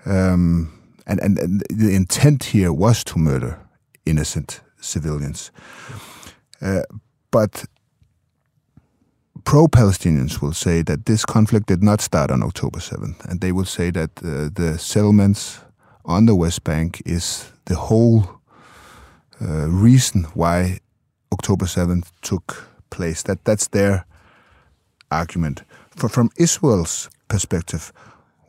Um, 0.07 0.72
and, 1.07 1.20
and, 1.20 1.38
and, 1.38 1.62
the 1.70 1.94
intent 1.94 2.44
here 2.44 2.72
was 2.72 3.02
to 3.04 3.18
murder 3.18 3.59
innocent 4.07 4.61
civilians. 4.81 5.50
Uh, 6.62 6.83
but 7.31 7.64
pro 9.44 9.66
Palestinians 9.66 10.40
will 10.40 10.52
say 10.52 10.83
that 10.83 11.07
this 11.07 11.24
conflict 11.24 11.66
did 11.66 11.83
not 11.83 12.00
start 12.00 12.31
on 12.31 12.42
October 12.42 12.78
7th, 12.78 13.24
and 13.24 13.40
they 13.40 13.52
will 13.52 13.64
say 13.64 13.90
that 13.90 14.11
uh, 14.22 14.50
the 14.52 14.78
settlements 14.78 15.61
on 16.04 16.26
the 16.26 16.35
West 16.35 16.64
Bank 16.64 17.02
is 17.04 17.50
the 17.64 17.74
whole 17.74 18.40
uh, 19.40 19.68
reason 19.68 20.24
why 20.35 20.81
October 21.33 21.67
7th 21.67 22.11
took 22.23 22.69
place. 22.91 23.23
That 23.23 23.45
that's 23.45 23.69
their 23.69 24.05
argument. 25.11 25.62
For, 25.97 26.09
from 26.09 26.31
Israel's 26.37 27.11
perspective, 27.29 27.93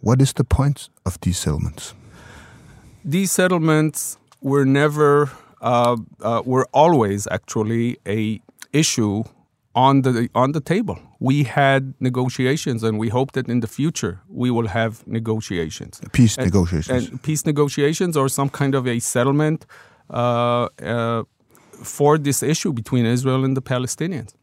what 0.02 0.22
is 0.22 0.34
the 0.34 0.44
point 0.44 0.90
of 1.06 1.20
these 1.22 1.38
settlements? 1.38 1.94
These 3.04 3.32
settlements 3.32 4.18
were 4.42 4.66
never, 4.66 5.32
uh, 5.62 5.98
uh, 6.22 6.42
were 6.46 6.68
always 6.74 7.28
actually 7.28 7.98
a 8.08 8.42
issue 8.72 9.24
on 9.76 10.02
the 10.02 10.30
on 10.36 10.52
the 10.52 10.62
table. 10.62 10.98
We 11.20 11.44
had 11.44 11.94
negotiations, 12.00 12.84
and 12.84 12.98
we 13.00 13.10
hope 13.10 13.32
that 13.34 13.48
in 13.48 13.60
the 13.60 13.68
future 13.68 14.22
we 14.28 14.50
will 14.52 14.68
have 14.68 15.06
negotiations, 15.08 16.02
peace 16.12 16.38
and, 16.38 16.46
negotiations, 16.46 17.10
and 17.10 17.24
peace 17.24 17.46
negotiations, 17.46 18.18
or 18.18 18.30
some 18.30 18.50
kind 18.50 18.76
of 18.76 18.88
a 18.88 19.00
settlement. 19.00 19.66
Uh, 20.10 20.70
uh 20.82 21.24
for 21.84 22.18
this 22.18 22.44
issue 22.44 22.74
between 22.74 23.06
Israel 23.06 23.44
and 23.46 23.56
the 23.56 23.62
Palestinians. 23.62 24.34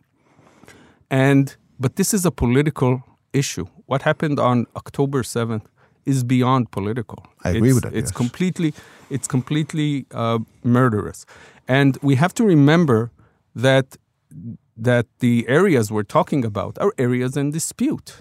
And 1.11 1.57
but 1.79 1.97
this 1.97 2.15
is 2.15 2.25
a 2.25 2.31
political 2.31 3.03
issue. 3.33 3.67
What 3.87 4.03
happened 4.03 4.41
on 4.41 4.67
October 4.77 5.23
7th 5.23 5.67
is 6.07 6.25
beyond 6.25 6.71
political. 6.71 7.27
I 7.45 7.51
agree 7.51 7.69
it's, 7.69 7.75
with 7.75 7.85
that. 7.85 7.95
It's 7.95 8.11
yes. 8.11 8.17
completely 8.17 8.75
it's 9.11 9.29
completely 9.29 10.07
uh, 10.13 10.39
murderous. 10.65 11.27
And 11.69 11.99
we 12.03 12.15
have 12.17 12.33
to 12.35 12.45
remember 12.45 13.11
that 13.55 13.97
that 14.77 15.07
the 15.21 15.47
areas 15.49 15.91
we're 15.91 16.11
talking 16.19 16.45
about 16.45 16.79
are 16.79 16.93
areas 16.99 17.37
in 17.37 17.51
dispute. 17.51 18.17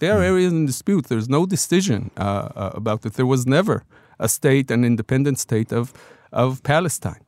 They 0.00 0.10
are 0.10 0.20
areas 0.20 0.52
in 0.52 0.66
dispute. 0.66 1.06
There's 1.06 1.28
no 1.28 1.46
decision 1.46 2.10
uh, 2.16 2.20
uh, 2.20 2.70
about 2.74 3.06
it. 3.06 3.12
There 3.14 3.26
was 3.26 3.46
never 3.46 3.84
a 4.18 4.28
state, 4.28 4.68
an 4.70 4.84
independent 4.84 5.38
state 5.38 5.70
of, 5.72 5.92
of 6.32 6.62
Palestine. 6.64 7.21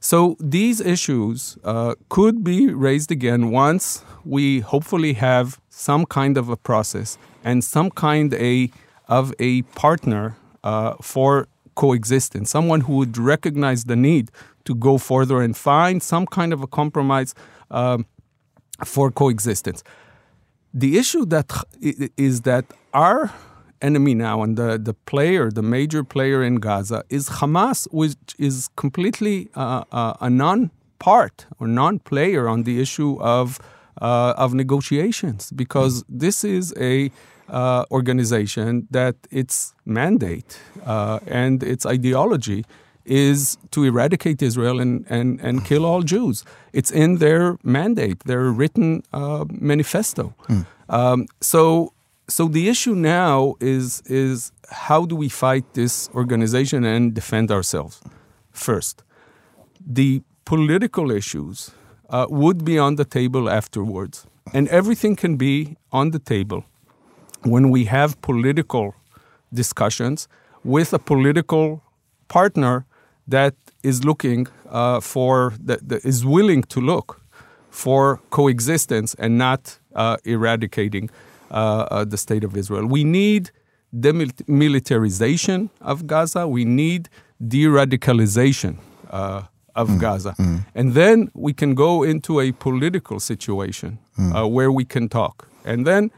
So 0.00 0.36
these 0.40 0.80
issues 0.80 1.58
uh, 1.62 1.94
could 2.08 2.42
be 2.42 2.72
raised 2.72 3.12
again 3.12 3.50
once 3.50 4.02
we 4.24 4.60
hopefully 4.60 5.12
have 5.14 5.60
some 5.68 6.06
kind 6.06 6.38
of 6.38 6.48
a 6.48 6.56
process 6.56 7.18
and 7.44 7.62
some 7.62 7.90
kind 7.90 8.32
a, 8.34 8.70
of 9.08 9.34
a 9.38 9.62
partner 9.62 10.36
uh, 10.64 10.94
for 11.02 11.48
coexistence, 11.74 12.50
someone 12.50 12.82
who 12.82 12.94
would 12.96 13.18
recognize 13.18 13.84
the 13.84 13.96
need 13.96 14.30
to 14.64 14.74
go 14.74 14.96
further 14.96 15.42
and 15.42 15.56
find 15.56 16.02
some 16.02 16.26
kind 16.26 16.52
of 16.52 16.62
a 16.62 16.66
compromise 16.66 17.34
um, 17.70 18.06
for 18.84 19.10
coexistence. 19.10 19.82
The 20.72 20.96
issue 20.96 21.26
that 21.26 21.52
is 22.16 22.42
that 22.42 22.64
our 22.94 23.32
enemy 23.82 24.14
now 24.14 24.42
and 24.42 24.56
the, 24.56 24.78
the 24.78 24.94
player, 24.94 25.50
the 25.50 25.62
major 25.62 26.04
player 26.04 26.42
in 26.42 26.56
Gaza 26.56 27.04
is 27.08 27.28
Hamas, 27.28 27.86
which 27.92 28.16
is 28.38 28.68
completely 28.76 29.48
uh, 29.54 29.84
uh, 29.92 30.14
a 30.20 30.30
non 30.30 30.70
part 30.98 31.46
or 31.58 31.66
non 31.66 31.98
player 31.98 32.48
on 32.48 32.64
the 32.64 32.80
issue 32.80 33.18
of, 33.20 33.58
uh, 34.00 34.34
of 34.36 34.54
negotiations 34.54 35.50
because 35.52 36.04
this 36.08 36.44
is 36.44 36.74
a 36.78 37.10
uh, 37.48 37.84
organization 37.90 38.86
that 38.90 39.16
its 39.30 39.74
mandate 39.84 40.60
uh, 40.86 41.18
and 41.26 41.62
its 41.62 41.84
ideology 41.84 42.64
is 43.04 43.58
to 43.72 43.84
eradicate 43.84 44.40
Israel 44.40 44.78
and, 44.78 45.04
and, 45.08 45.40
and 45.40 45.64
kill 45.64 45.84
all 45.84 46.02
Jews. 46.02 46.44
It's 46.72 46.90
in 46.92 47.18
their 47.18 47.58
mandate, 47.64 48.20
their 48.20 48.44
written 48.44 49.02
uh, 49.12 49.46
manifesto. 49.50 50.34
Mm. 50.48 50.66
Um, 50.88 51.26
so 51.40 51.92
so 52.30 52.48
the 52.48 52.68
issue 52.68 52.94
now 52.94 53.54
is 53.60 54.02
is 54.06 54.52
how 54.70 55.04
do 55.04 55.16
we 55.16 55.28
fight 55.28 55.64
this 55.74 56.08
organization 56.14 56.84
and 56.84 57.14
defend 57.14 57.50
ourselves? 57.50 58.00
First 58.52 59.04
the 59.86 60.22
political 60.44 61.10
issues 61.10 61.70
uh, 62.10 62.26
would 62.28 62.64
be 62.64 62.78
on 62.78 62.96
the 62.96 63.04
table 63.04 63.48
afterwards. 63.48 64.26
And 64.52 64.68
everything 64.68 65.16
can 65.16 65.36
be 65.36 65.76
on 65.92 66.10
the 66.10 66.18
table 66.18 66.64
when 67.42 67.70
we 67.70 67.84
have 67.84 68.20
political 68.20 68.94
discussions 69.52 70.28
with 70.64 70.92
a 70.92 70.98
political 70.98 71.82
partner 72.28 72.84
that 73.26 73.54
is 73.82 74.04
looking 74.04 74.48
uh, 74.68 75.00
for 75.00 75.54
that, 75.60 75.88
that 75.88 76.04
is 76.04 76.24
willing 76.24 76.62
to 76.64 76.80
look 76.80 77.20
for 77.70 78.20
coexistence 78.30 79.14
and 79.14 79.38
not 79.38 79.78
uh, 79.94 80.16
eradicating 80.24 81.08
the 81.50 82.16
state 82.16 82.44
of 82.44 82.56
Israel. 82.56 82.86
We 82.86 83.04
need 83.04 83.50
demilitarization 83.94 85.70
of 85.80 86.06
Gaza. 86.06 86.46
We 86.46 86.64
need 86.64 87.08
de-radicalization 87.46 88.76
uh, 89.10 89.42
of 89.74 89.88
mm, 89.88 90.00
Gaza, 90.00 90.34
mm. 90.38 90.64
and 90.74 90.94
then 90.94 91.30
we 91.34 91.52
can 91.52 91.74
go 91.74 92.02
into 92.02 92.40
a 92.40 92.52
political 92.52 93.18
situation 93.18 93.98
mm. 94.18 94.34
uh, 94.34 94.46
where 94.46 94.70
we 94.70 94.84
can 94.84 95.08
talk, 95.08 95.48
and 95.64 95.86
then 95.86 96.10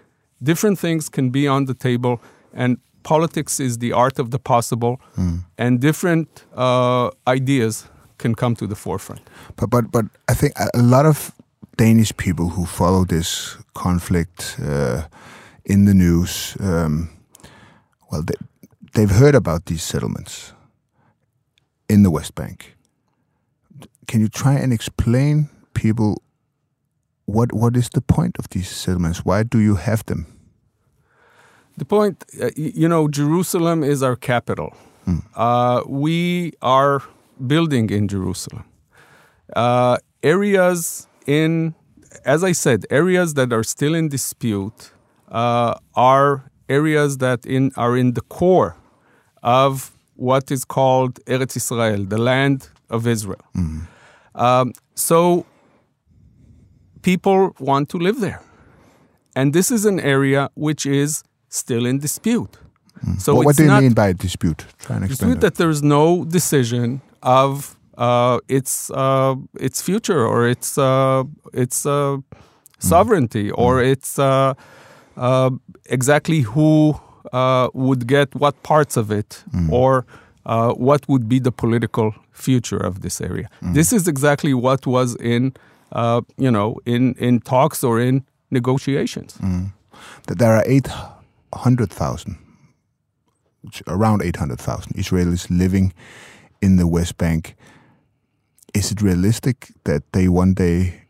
different 0.43 0.79
things 0.79 1.09
can 1.09 1.31
be 1.31 1.47
on 1.47 1.67
the 1.67 1.75
table, 1.75 2.21
and 2.53 2.79
politics 3.03 3.61
is 3.61 3.79
the 3.79 3.93
art 3.93 4.19
of 4.19 4.31
the 4.31 4.39
possible, 4.39 5.01
mm. 5.17 5.45
and 5.59 5.81
different 5.81 6.45
uh, 6.57 7.11
ideas 7.27 7.87
can 8.19 8.35
come 8.35 8.55
to 8.57 8.67
the 8.67 8.77
forefront. 8.77 9.23
But 9.57 9.71
but 9.71 9.91
but 9.91 10.07
I 10.29 10.35
think 10.35 10.53
a 10.59 10.83
lot 10.83 11.07
of 11.07 11.33
Danish 11.77 12.17
people 12.17 12.51
who 12.51 12.67
follow 12.67 13.05
this 13.05 13.57
conflict 13.75 14.57
uh, 14.63 15.03
in 15.65 15.85
the 15.85 15.95
news, 15.95 16.57
um, 16.61 17.11
well, 18.11 18.23
they, 18.23 18.35
they've 18.95 19.11
heard 19.11 19.35
about 19.35 19.67
these 19.67 19.83
settlements 19.83 20.53
in 21.89 22.03
the 22.03 22.11
West 22.11 22.35
Bank. 22.35 22.77
Can 24.07 24.21
you 24.21 24.29
try 24.29 24.55
and 24.55 24.73
explain 24.73 25.49
people 25.75 26.23
what 27.27 27.53
what 27.53 27.77
is 27.77 27.89
the 27.91 28.01
point 28.01 28.39
of 28.39 28.49
these 28.51 28.69
settlements? 28.69 29.25
Why 29.25 29.43
do 29.43 29.59
you 29.59 29.77
have 29.77 30.05
them? 30.05 30.27
The 31.79 31.85
point, 31.85 32.25
uh, 32.41 32.51
you 32.57 32.89
know, 32.89 33.09
Jerusalem 33.09 33.83
is 33.83 34.03
our 34.03 34.17
capital. 34.17 34.75
Hmm. 35.05 35.19
Uh, 35.35 35.83
we 35.87 36.53
are 36.61 37.03
building 37.47 37.91
in 37.91 38.09
Jerusalem. 38.09 38.65
Uh, 39.57 39.97
areas 40.23 41.09
in, 41.27 41.75
as 42.25 42.45
I 42.45 42.53
said, 42.53 42.87
areas 42.91 43.35
that 43.35 43.53
are 43.53 43.65
still 43.65 43.95
in 43.95 44.09
dispute 44.09 44.91
uh, 45.31 45.75
are 45.95 46.51
areas 46.69 47.19
that 47.19 47.47
in, 47.47 47.73
are 47.77 47.97
in 47.97 48.13
the 48.15 48.23
core 48.23 48.77
of 49.43 49.93
what 50.17 50.51
is 50.51 50.65
called 50.65 51.15
Eretz 51.27 51.57
Israel, 51.57 52.05
the 52.05 52.19
land 52.19 52.69
of 52.91 53.07
Israel. 53.07 53.45
Mm-hmm. 53.57 54.41
Um, 54.41 54.73
so 54.95 55.47
people 57.03 57.55
want 57.59 57.89
to 57.91 57.99
live 57.99 58.21
there. 58.21 58.43
And 59.35 59.53
this 59.53 59.71
is 59.71 59.85
an 59.85 59.99
area 59.99 60.51
which 60.55 60.87
is 60.87 61.25
still 61.49 61.87
in 61.87 61.99
dispute. 61.99 62.59
Mm. 63.05 63.21
So 63.21 63.35
what, 63.35 63.47
what 63.47 63.57
do 63.57 63.65
you 63.65 63.81
mean 63.81 63.95
by 63.95 64.13
dispute? 64.13 64.65
Try 64.79 64.97
and 64.97 65.09
dispute 65.09 65.41
that. 65.41 65.41
that 65.41 65.55
there's 65.57 65.83
no 65.83 66.25
decision 66.25 67.01
of 67.23 67.77
uh, 68.03 68.39
its 68.49 68.91
uh, 68.91 69.37
its 69.61 69.81
future 69.81 70.27
or 70.27 70.49
its 70.49 70.77
uh, 70.77 71.23
its 71.53 71.87
uh, 71.87 72.17
sovereignty 72.79 73.49
mm. 73.51 73.59
or 73.59 73.81
its 73.81 74.19
uh, 74.19 74.55
uh, 75.17 75.51
exactly 75.87 76.41
who 76.41 76.95
would 77.75 78.07
get 78.07 78.35
what 78.35 78.61
parts 78.63 78.97
of 78.97 79.13
it 79.13 79.45
mm. 79.55 79.71
or 79.71 80.05
what 80.77 81.09
would 81.09 81.29
be 81.29 81.39
the 81.39 81.53
political 81.53 82.13
future 82.33 82.83
of 82.89 83.03
this 83.03 83.21
area. 83.21 83.49
Mm. 83.63 83.75
This 83.75 83.93
is 83.93 84.09
exactly 84.09 84.53
what 84.53 84.87
was 84.87 85.17
in 85.17 85.55
you 86.37 86.51
know 86.51 86.79
in 86.85 87.15
in 87.19 87.41
talks 87.41 87.85
or 87.85 88.01
in 88.01 88.25
negotiations. 88.51 89.39
Mm. 89.41 89.73
There 90.27 90.53
are 90.57 90.65
eight 90.67 90.89
hundred 91.55 91.91
thousand, 91.91 92.37
around 93.87 94.23
eight 94.23 94.37
hundred 94.37 94.61
thousand 94.61 94.97
Israelis 94.97 95.47
living 95.51 95.93
in 96.61 96.77
the 96.77 96.89
West 96.89 97.17
Bank 97.17 97.55
is 98.75 98.91
it 98.91 99.03
realistic 99.03 99.73
that 99.85 100.03
they 100.13 100.29
one 100.29 100.55
day 100.55 101.03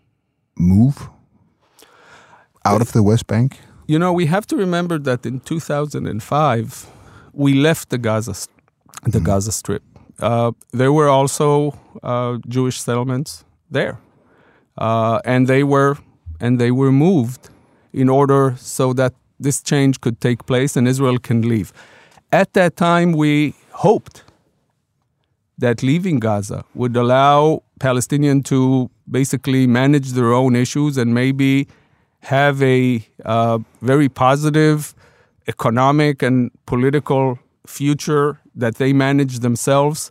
move 0.57 1.09
out 2.65 2.81
of 2.81 2.93
the 2.93 3.03
West 3.03 3.27
Bank? 3.27 3.59
You 3.87 3.99
know, 3.99 4.13
we 4.13 4.27
have 4.27 4.47
to 4.47 4.57
remember 4.57 4.99
that 4.99 5.27
in 5.27 5.41
2005, 5.41 6.87
we 7.33 7.55
left 7.55 7.91
the 7.91 7.99
Gaza, 7.99 8.49
the 9.05 9.19
mm. 9.19 9.25
Gaza 9.25 9.53
Strip. 9.53 9.83
Uh, 10.21 10.53
there 10.73 10.93
were 10.93 11.09
also 11.09 11.79
uh, 12.03 12.39
Jewish 12.49 12.81
settlements 12.81 13.45
there, 13.71 13.99
uh, 14.79 15.21
and 15.25 15.47
they 15.49 15.65
were 15.65 15.97
and 16.41 16.61
they 16.61 16.71
were 16.71 16.93
moved 16.93 17.51
in 17.93 18.09
order 18.09 18.55
so 18.59 18.93
that 18.93 19.15
this 19.39 19.63
change 19.63 20.01
could 20.01 20.21
take 20.21 20.47
place 20.47 20.77
and 20.77 20.89
Israel 20.89 21.19
can 21.19 21.43
leave. 21.43 21.73
At 22.33 22.53
that 22.55 22.77
time, 22.77 23.13
we 23.13 23.55
hoped 23.71 24.25
that 25.59 25.83
leaving 25.83 26.19
Gaza 26.19 26.65
would 26.75 26.97
allow 26.97 27.63
Palestinians 27.79 28.45
to 28.47 28.91
basically 29.11 29.67
manage 29.67 30.13
their 30.13 30.33
own 30.33 30.57
issues 30.57 30.97
and 30.97 31.15
maybe 31.15 31.69
have 32.21 32.63
a 32.63 33.05
uh, 33.25 33.59
very 33.81 34.09
positive 34.09 34.95
economic 35.49 36.23
and 36.23 36.51
political 36.67 37.39
future 37.67 38.41
that 38.55 38.77
they 38.77 38.93
manage 38.93 39.41
themselves 39.41 40.11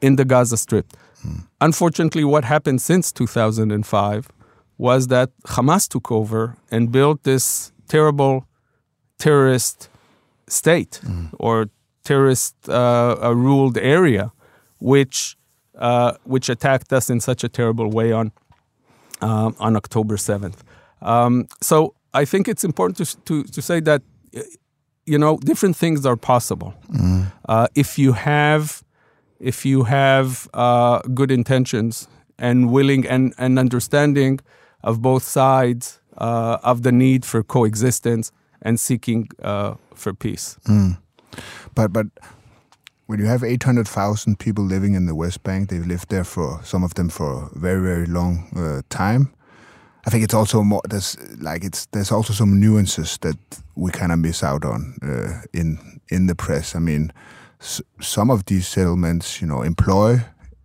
in 0.00 0.16
the 0.16 0.24
Gaza 0.24 0.56
Strip. 0.56 0.86
Hmm. 1.22 1.40
Unfortunately, 1.60 2.24
what 2.24 2.44
happened 2.44 2.80
since 2.80 3.10
2005 3.12 4.28
was 4.76 5.08
that 5.08 5.30
Hamas 5.46 5.88
took 5.88 6.12
over 6.12 6.56
and 6.70 6.92
built 6.92 7.24
this 7.24 7.72
terrible 7.88 8.46
terrorist 9.18 9.88
state 10.46 11.00
mm. 11.04 11.28
or 11.38 11.68
terrorist 12.04 12.54
uh, 12.68 13.16
ruled 13.34 13.76
area 13.76 14.32
which 14.78 15.36
uh, 15.76 16.12
which 16.24 16.48
attacked 16.48 16.92
us 16.92 17.08
in 17.10 17.20
such 17.20 17.44
a 17.44 17.48
terrible 17.48 17.90
way 17.90 18.12
on 18.12 18.32
uh, 19.20 19.52
on 19.58 19.76
October 19.76 20.16
seventh. 20.16 20.64
Um, 21.02 21.46
so 21.60 21.94
I 22.14 22.24
think 22.24 22.48
it's 22.48 22.64
important 22.64 22.96
to, 22.98 23.16
to, 23.24 23.44
to 23.44 23.62
say 23.62 23.80
that 23.80 24.02
you 25.06 25.18
know 25.18 25.36
different 25.38 25.76
things 25.76 26.04
are 26.04 26.16
possible 26.16 26.74
mm. 26.90 27.26
uh, 27.48 27.68
if 27.74 27.98
you 27.98 28.12
have 28.12 28.82
if 29.40 29.64
you 29.64 29.84
have 29.84 30.48
uh, 30.54 31.00
good 31.14 31.30
intentions 31.30 32.08
and 32.38 32.70
willing 32.70 33.06
and, 33.06 33.34
and 33.38 33.58
understanding 33.58 34.40
of 34.82 35.00
both 35.00 35.22
sides 35.22 36.00
uh, 36.18 36.58
of 36.62 36.82
the 36.82 36.92
need 36.92 37.24
for 37.24 37.42
coexistence 37.42 38.32
and 38.62 38.78
seeking 38.80 39.28
uh, 39.42 39.74
for 39.94 40.12
peace. 40.12 40.56
Mm. 40.66 40.98
But 41.74 41.92
but 41.92 42.06
when 43.08 43.18
you 43.18 43.24
have 43.24 43.42
800,000 43.42 44.38
people 44.38 44.62
living 44.62 44.92
in 44.92 45.06
the 45.06 45.14
West 45.14 45.42
Bank, 45.42 45.70
they've 45.70 45.86
lived 45.86 46.10
there 46.10 46.24
for 46.24 46.60
some 46.62 46.84
of 46.84 46.92
them 46.92 47.08
for 47.08 47.50
a 47.54 47.58
very, 47.58 47.80
very 47.80 48.04
long 48.04 48.50
uh, 48.54 48.82
time. 48.90 49.32
I 50.06 50.10
think 50.10 50.24
it's 50.24 50.34
also 50.34 50.62
more 50.62 50.82
there's 50.88 51.16
like 51.40 51.64
it's 51.64 51.86
there's 51.86 52.12
also 52.12 52.32
some 52.32 52.60
nuances 52.60 53.18
that 53.18 53.36
we 53.76 53.90
kind 53.90 54.12
of 54.12 54.18
miss 54.18 54.42
out 54.42 54.64
on 54.64 54.94
uh, 55.02 55.42
in 55.52 56.00
in 56.08 56.26
the 56.26 56.34
press. 56.34 56.74
I 56.76 56.80
mean, 56.80 57.12
some 58.00 58.30
of 58.30 58.44
these 58.44 58.68
settlements, 58.68 59.40
you 59.40 59.48
know, 59.48 59.62
employ 59.62 60.20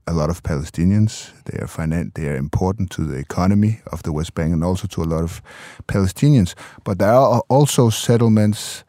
a 0.05 0.13
lot 0.13 0.29
of 0.29 0.43
Palestinians. 0.43 1.31
They 1.45 1.57
are 1.59 1.67
finan- 1.67 2.13
they 2.13 2.27
are 2.27 2.35
important 2.35 2.89
to 2.91 3.05
the 3.05 3.17
economy 3.17 3.81
of 3.85 4.03
the 4.03 4.11
West 4.11 4.33
Bank 4.33 4.53
and 4.53 4.63
also 4.63 4.87
to 4.87 5.01
a 5.01 5.09
lot 5.15 5.23
of 5.23 5.41
Palestinians. 5.87 6.55
But 6.83 6.99
there 6.99 7.13
are 7.13 7.41
also 7.49 7.89
settlements 7.89 8.83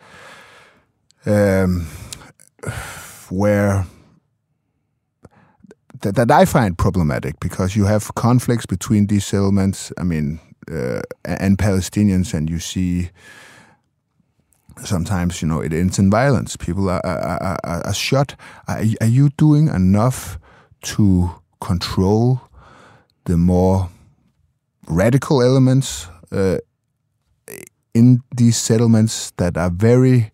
um, 1.27 1.87
where 3.31 3.87
that, 6.01 6.15
that 6.17 6.31
I 6.31 6.45
find 6.45 6.77
problematic 6.77 7.41
because 7.41 7.77
you 7.77 7.85
have 7.87 8.15
conflicts 8.15 8.67
between 8.67 9.07
these 9.07 9.25
settlements. 9.25 9.93
I 9.99 10.05
mean, 10.05 10.41
uh, 10.71 11.03
and 11.25 11.59
Palestinians, 11.59 12.35
and 12.35 12.49
you 12.49 12.59
see 12.59 13.11
sometimes 14.85 15.41
you 15.41 15.49
know 15.49 15.61
it 15.61 15.73
ends 15.73 15.99
in 15.99 16.11
violence. 16.11 16.57
People 16.57 16.89
are, 16.89 17.05
are, 17.05 17.59
are, 17.65 17.87
are 17.87 17.95
shot. 17.95 18.37
Are, 18.69 18.83
are 19.01 19.07
you 19.07 19.31
doing 19.31 19.69
enough 19.69 20.39
to 20.83 21.31
control 21.61 22.41
the 23.25 23.37
more 23.37 23.89
radical 24.87 25.43
elements 25.43 26.09
uh, 26.31 26.59
in 27.95 28.23
these 28.37 28.57
settlements 28.57 29.33
that 29.37 29.57
are 29.57 29.71
very? 29.71 30.33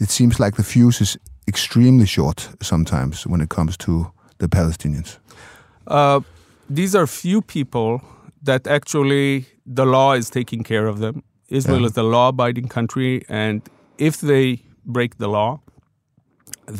It 0.00 0.08
seems 0.10 0.40
like 0.40 0.56
the 0.56 0.62
fuse 0.62 1.00
is 1.00 1.18
extremely 1.54 2.06
short 2.16 2.38
sometimes 2.70 3.26
when 3.30 3.40
it 3.40 3.48
comes 3.56 3.76
to 3.86 3.92
the 4.38 4.48
Palestinians. 4.48 5.10
Uh, 5.98 6.20
these 6.78 6.92
are 6.98 7.06
few 7.06 7.38
people 7.56 7.90
that 8.50 8.62
actually 8.66 9.28
the 9.78 9.84
law 9.96 10.10
is 10.20 10.26
taking 10.30 10.62
care 10.72 10.86
of 10.92 10.96
them. 11.04 11.14
Israel 11.58 11.80
Yeah. 11.82 11.90
is 11.90 11.96
a 12.04 12.06
law-abiding 12.14 12.68
country, 12.78 13.12
and 13.44 13.58
if 13.98 14.14
they 14.30 14.46
break 14.96 15.10
the 15.22 15.28
law, 15.38 15.50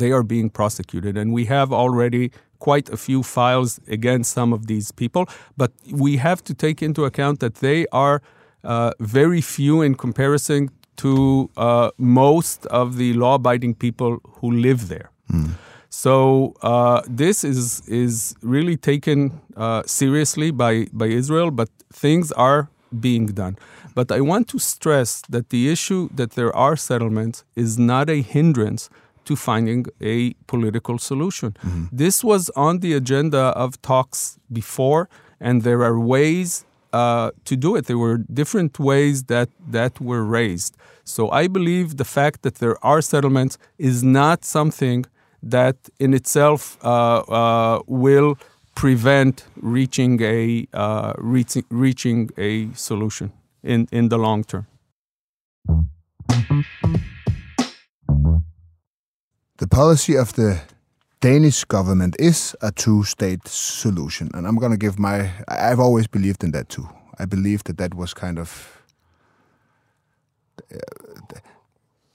they 0.00 0.10
are 0.16 0.22
being 0.34 0.48
prosecuted. 0.60 1.16
And 1.20 1.28
we 1.38 1.44
have 1.56 1.68
already 1.82 2.24
quite 2.68 2.88
a 2.92 2.96
few 3.06 3.20
files 3.22 3.70
against 3.96 4.28
some 4.38 4.50
of 4.56 4.60
these 4.66 4.88
people, 5.02 5.24
but 5.56 5.70
we 6.04 6.12
have 6.28 6.40
to 6.48 6.52
take 6.54 6.78
into 6.88 7.00
account 7.10 7.36
that 7.44 7.54
they 7.66 7.86
are 8.04 8.16
uh, 8.62 8.90
very 9.18 9.40
few 9.40 9.82
in 9.86 9.94
comparison 9.94 10.68
to 11.02 11.12
uh, 11.56 11.90
most 11.98 12.66
of 12.66 12.86
the 13.00 13.10
law-abiding 13.22 13.74
people 13.84 14.12
who 14.38 14.48
live 14.66 14.80
there. 14.88 15.08
So 15.88 16.14
uh, 16.62 17.00
this 17.22 17.44
is 17.52 17.82
is 17.86 18.14
really 18.54 18.76
taken 18.90 19.18
uh, 19.56 19.82
seriously 20.00 20.50
by 20.62 20.74
by 21.00 21.08
Israel, 21.20 21.50
but 21.60 21.68
things 22.02 22.26
are 22.48 22.62
being 23.06 23.26
done. 23.42 23.54
But 23.94 24.08
I 24.18 24.20
want 24.20 24.44
to 24.52 24.58
stress 24.58 25.10
that 25.34 25.44
the 25.54 25.62
issue 25.74 26.02
that 26.14 26.30
there 26.38 26.52
are 26.66 26.76
settlements 26.76 27.44
is 27.64 27.70
not 27.92 28.06
a 28.08 28.18
hindrance 28.34 28.82
to 29.24 29.36
finding 29.36 29.86
a 30.00 30.16
political 30.52 30.96
solution. 30.98 31.50
This 32.04 32.16
was 32.30 32.42
on 32.66 32.80
the 32.84 32.92
agenda 33.00 33.44
of 33.64 33.68
talks 33.82 34.38
before, 34.60 35.02
and 35.46 35.62
there 35.62 35.82
are 35.88 35.98
ways 36.14 36.64
uh, 36.92 37.30
to 37.44 37.56
do 37.56 37.76
it. 37.76 37.86
There 37.86 37.98
were 37.98 38.18
different 38.18 38.78
ways 38.78 39.24
that 39.24 39.48
that 39.68 40.00
were 40.00 40.24
raised. 40.24 40.76
So 41.04 41.30
I 41.30 41.48
believe 41.48 41.96
the 41.96 42.04
fact 42.04 42.42
that 42.42 42.56
there 42.56 42.76
are 42.84 43.00
settlements 43.02 43.58
is 43.78 44.02
not 44.02 44.44
something 44.44 45.06
that 45.42 45.76
in 45.98 46.14
itself 46.14 46.78
uh, 46.84 47.18
uh, 47.18 47.82
will 47.86 48.36
prevent 48.74 49.44
reaching 49.56 50.20
a 50.22 50.66
uh, 50.72 51.12
reaching, 51.18 51.64
reaching 51.70 52.30
a 52.36 52.72
solution 52.74 53.32
in, 53.62 53.88
in 53.92 54.08
the 54.08 54.18
long 54.18 54.44
term. 54.44 54.66
The 59.58 59.66
policy 59.68 60.16
of 60.16 60.32
the 60.34 60.62
Danish 61.20 61.64
government 61.64 62.16
is 62.18 62.56
a 62.62 62.72
two-state 62.72 63.46
solution, 63.46 64.30
and 64.32 64.46
I'm 64.46 64.56
going 64.56 64.72
to 64.72 64.78
give 64.78 64.98
my. 64.98 65.30
I've 65.48 65.78
always 65.80 66.06
believed 66.06 66.42
in 66.42 66.52
that 66.52 66.70
too. 66.70 66.88
I 67.18 67.26
believe 67.26 67.62
that 67.64 67.76
that 67.76 67.94
was 67.94 68.14
kind 68.14 68.38
of 68.38 68.82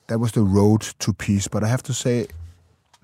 that 0.08 0.20
was 0.20 0.32
the 0.32 0.42
road 0.42 0.82
to 1.00 1.14
peace. 1.14 1.48
But 1.48 1.64
I 1.64 1.68
have 1.68 1.84
to 1.84 1.94
say 1.94 2.28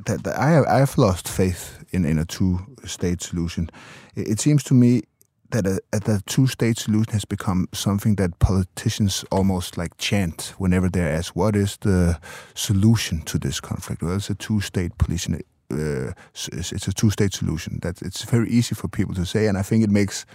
that, 0.06 0.24
that 0.24 0.40
I 0.40 0.64
I 0.78 0.80
have 0.80 0.98
lost 0.98 1.28
faith 1.28 1.86
in 1.92 2.06
in 2.06 2.18
a 2.18 2.26
two-state 2.26 3.22
solution. 3.22 3.70
It, 4.16 4.28
it 4.28 4.40
seems 4.40 4.64
to 4.64 4.74
me 4.74 5.04
that 5.52 5.68
a, 5.68 5.82
the 5.92 6.24
two-state 6.26 6.80
solution 6.80 7.14
has 7.14 7.26
become 7.26 7.68
something 7.74 8.16
that 8.16 8.40
politicians 8.40 9.24
almost 9.30 9.78
like 9.78 9.98
chant 9.98 10.56
whenever 10.58 10.90
they're 10.90 11.16
asked, 11.16 11.36
"What 11.36 11.56
is 11.56 11.78
the 11.78 12.20
solution 12.56 13.22
to 13.26 13.38
this 13.38 13.60
conflict?" 13.60 14.02
Well, 14.02 14.16
it's 14.16 14.32
a 14.32 14.36
two-state 14.36 14.94
solution. 14.98 15.42
Uh, 15.72 16.14
it's 16.34 16.88
a 16.88 16.94
two-state 16.94 17.34
solution. 17.34 17.80
That 17.82 18.02
it's 18.02 18.24
very 18.24 18.50
easy 18.50 18.76
for 18.76 18.88
people 18.88 19.16
to 19.16 19.26
say, 19.26 19.48
and 19.48 19.58
I 19.58 19.62
think 19.62 19.84
it 19.84 19.90
makes 19.90 20.26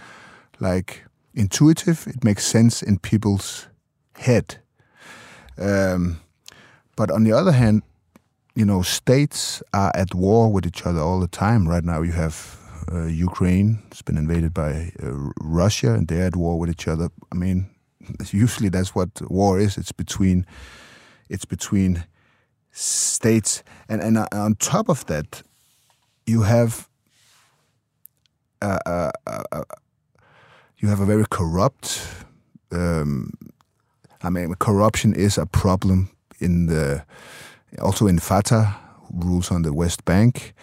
like 0.59 1.03
intuitive. 1.33 2.07
It 2.07 2.23
makes 2.23 2.45
sense 2.45 2.81
in 2.81 2.99
people's 2.99 3.67
head. 4.15 4.57
Um, 5.57 6.19
but 6.95 7.11
on 7.11 7.23
the 7.23 7.31
other 7.31 7.51
hand, 7.51 7.83
you 8.55 8.65
know, 8.65 8.81
states 8.81 9.61
are 9.73 9.91
at 9.95 10.15
war 10.15 10.51
with 10.51 10.65
each 10.65 10.85
other 10.85 10.99
all 10.99 11.19
the 11.19 11.27
time. 11.27 11.67
Right 11.67 11.83
now, 11.83 12.01
you 12.01 12.13
have 12.13 12.57
uh, 12.91 13.05
Ukraine. 13.05 13.79
It's 13.91 14.01
been 14.01 14.17
invaded 14.17 14.53
by 14.53 14.91
uh, 15.01 15.11
Russia, 15.41 15.93
and 15.93 16.07
they're 16.07 16.27
at 16.27 16.35
war 16.35 16.59
with 16.59 16.69
each 16.69 16.87
other. 16.87 17.09
I 17.31 17.35
mean, 17.35 17.69
usually 18.31 18.69
that's 18.69 18.95
what 18.95 19.09
war 19.29 19.59
is. 19.59 19.77
It's 19.77 19.91
between, 19.91 20.45
it's 21.29 21.45
between 21.45 22.05
states, 22.77 23.63
and 23.89 24.01
and 24.01 24.17
uh, 24.17 24.27
on 24.31 24.55
top 24.55 24.89
of 24.89 25.05
that, 25.05 25.43
you 26.25 26.43
have. 26.43 26.87
Uh, 28.59 28.79
uh, 28.87 29.11
uh, 29.27 29.61
you 30.79 30.89
have 30.89 30.99
a 30.99 31.05
very 31.05 31.25
corrupt. 31.29 32.07
Um, 32.71 33.33
I 34.23 34.29
mean, 34.29 34.53
corruption 34.55 35.13
is 35.13 35.37
a 35.37 35.45
problem 35.45 36.09
in 36.39 36.65
the 36.67 37.03
also 37.79 38.07
in 38.07 38.19
Fatah 38.19 38.75
rules 39.11 39.51
on 39.51 39.61
the 39.61 39.73
West 39.73 40.05
Bank. 40.05 40.53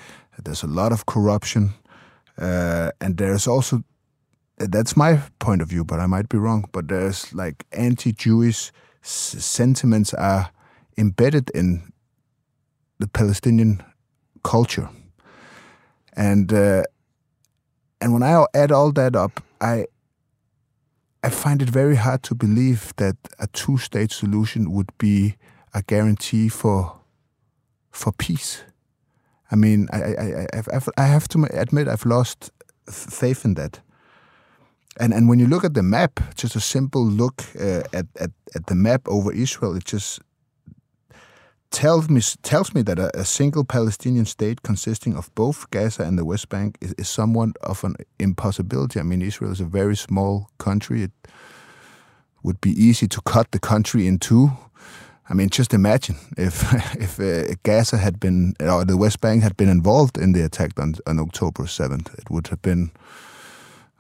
There's 0.42 0.64
a 0.64 0.68
lot 0.68 0.92
of 0.92 1.06
corruption, 1.06 1.74
and 2.36 3.16
there's 3.16 3.46
also 3.46 3.84
that's 4.58 4.96
my 4.96 5.20
point 5.38 5.62
of 5.62 5.68
view, 5.68 5.84
but 5.84 6.00
I 6.00 6.06
might 6.06 6.28
be 6.28 6.38
wrong. 6.38 6.68
But 6.72 6.88
there's 6.88 7.32
like 7.32 7.64
anti-Jewish 7.72 8.72
sentiments 9.02 10.14
are 10.14 10.50
embedded 10.96 11.50
in 11.50 11.92
the 12.99 13.09
Palestinian 13.09 13.82
culture, 14.42 14.88
and 16.16 16.53
uh, 16.53 16.82
and 18.01 18.12
when 18.12 18.22
I 18.22 18.45
add 18.55 18.72
all 18.72 18.92
that 18.92 19.16
up, 19.16 19.42
I 19.61 19.86
I 21.22 21.30
find 21.30 21.62
it 21.62 21.70
very 21.70 21.97
hard 21.97 22.22
to 22.24 22.34
believe 22.34 22.92
that 22.97 23.16
a 23.38 23.47
two-state 23.47 24.12
solution 24.12 24.72
would 24.72 24.90
be 24.99 25.36
a 25.72 25.82
guarantee 25.82 26.49
for 26.49 27.01
for 27.90 28.12
peace. 28.12 28.62
I 29.51 29.57
mean, 29.57 29.88
I 29.92 29.99
I 30.03 30.47
I, 30.53 30.62
I've, 30.74 30.88
I've, 30.99 31.28
to 31.28 31.47
admit 31.53 31.88
I've 31.88 32.07
lost 32.07 32.51
faith 32.90 33.45
in 33.45 33.55
that. 33.55 33.80
And 35.01 35.12
and 35.14 35.28
when 35.28 35.40
you 35.40 35.47
look 35.47 35.64
at 35.64 35.74
the 35.74 35.82
map, 35.82 36.20
just 36.34 36.57
a 36.57 36.61
simple 36.61 37.05
look 37.05 37.42
uh, 37.59 37.82
at, 37.92 38.07
at 38.20 38.30
at 38.55 38.66
the 38.66 38.74
map 38.74 39.09
over 39.09 39.32
Israel, 39.32 39.76
it 39.76 39.84
just 39.84 40.20
tells 41.74 42.08
me 42.08 42.20
tells 42.42 42.72
me 42.74 42.82
that 42.82 42.98
a, 42.98 43.10
a 43.18 43.24
single 43.24 43.64
Palestinian 43.64 44.24
state 44.24 44.62
consisting 44.62 45.16
of 45.16 45.34
both 45.34 45.68
Gaza 45.70 46.04
and 46.04 46.16
the 46.16 46.24
West 46.24 46.48
Bank 46.48 46.78
is, 46.80 46.94
is 46.96 47.08
somewhat 47.08 47.50
of 47.62 47.84
an 47.84 47.96
impossibility. 48.18 49.00
I 49.00 49.02
mean, 49.02 49.22
Israel 49.22 49.52
is 49.52 49.60
a 49.60 49.64
very 49.64 49.96
small 49.96 50.48
country. 50.58 51.02
It 51.02 51.12
would 52.42 52.60
be 52.60 52.70
easy 52.70 53.08
to 53.08 53.20
cut 53.22 53.50
the 53.50 53.58
country 53.58 54.06
in 54.06 54.18
two. 54.18 54.50
I 55.28 55.34
mean, 55.34 55.48
just 55.48 55.74
imagine 55.74 56.16
if 56.36 56.62
if 57.06 57.18
uh, 57.18 57.54
Gaza 57.64 57.96
had 57.96 58.20
been 58.20 58.54
or 58.60 58.84
the 58.84 58.96
West 58.96 59.20
Bank 59.20 59.42
had 59.42 59.56
been 59.56 59.68
involved 59.68 60.16
in 60.16 60.32
the 60.32 60.44
attack 60.44 60.78
on, 60.78 60.94
on 61.06 61.18
October 61.18 61.66
seventh, 61.66 62.14
it 62.18 62.30
would 62.30 62.46
have 62.48 62.62
been 62.62 62.90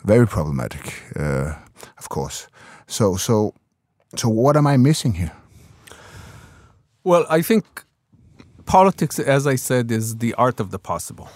very 0.04 0.26
problematic, 0.26 1.02
uh, 1.16 1.54
of 1.98 2.08
course. 2.08 2.48
So 2.86 3.16
so 3.16 3.52
so 4.16 4.28
what 4.28 4.56
am 4.56 4.66
I 4.66 4.76
missing 4.76 5.14
here? 5.14 5.32
Well, 7.04 7.26
I 7.28 7.42
think 7.42 7.64
politics, 8.64 9.18
as 9.18 9.46
I 9.46 9.56
said, 9.56 9.90
is 9.90 10.16
the 10.16 10.34
art 10.34 10.58
of 10.60 10.70
the 10.70 10.78
possible. 10.78 11.28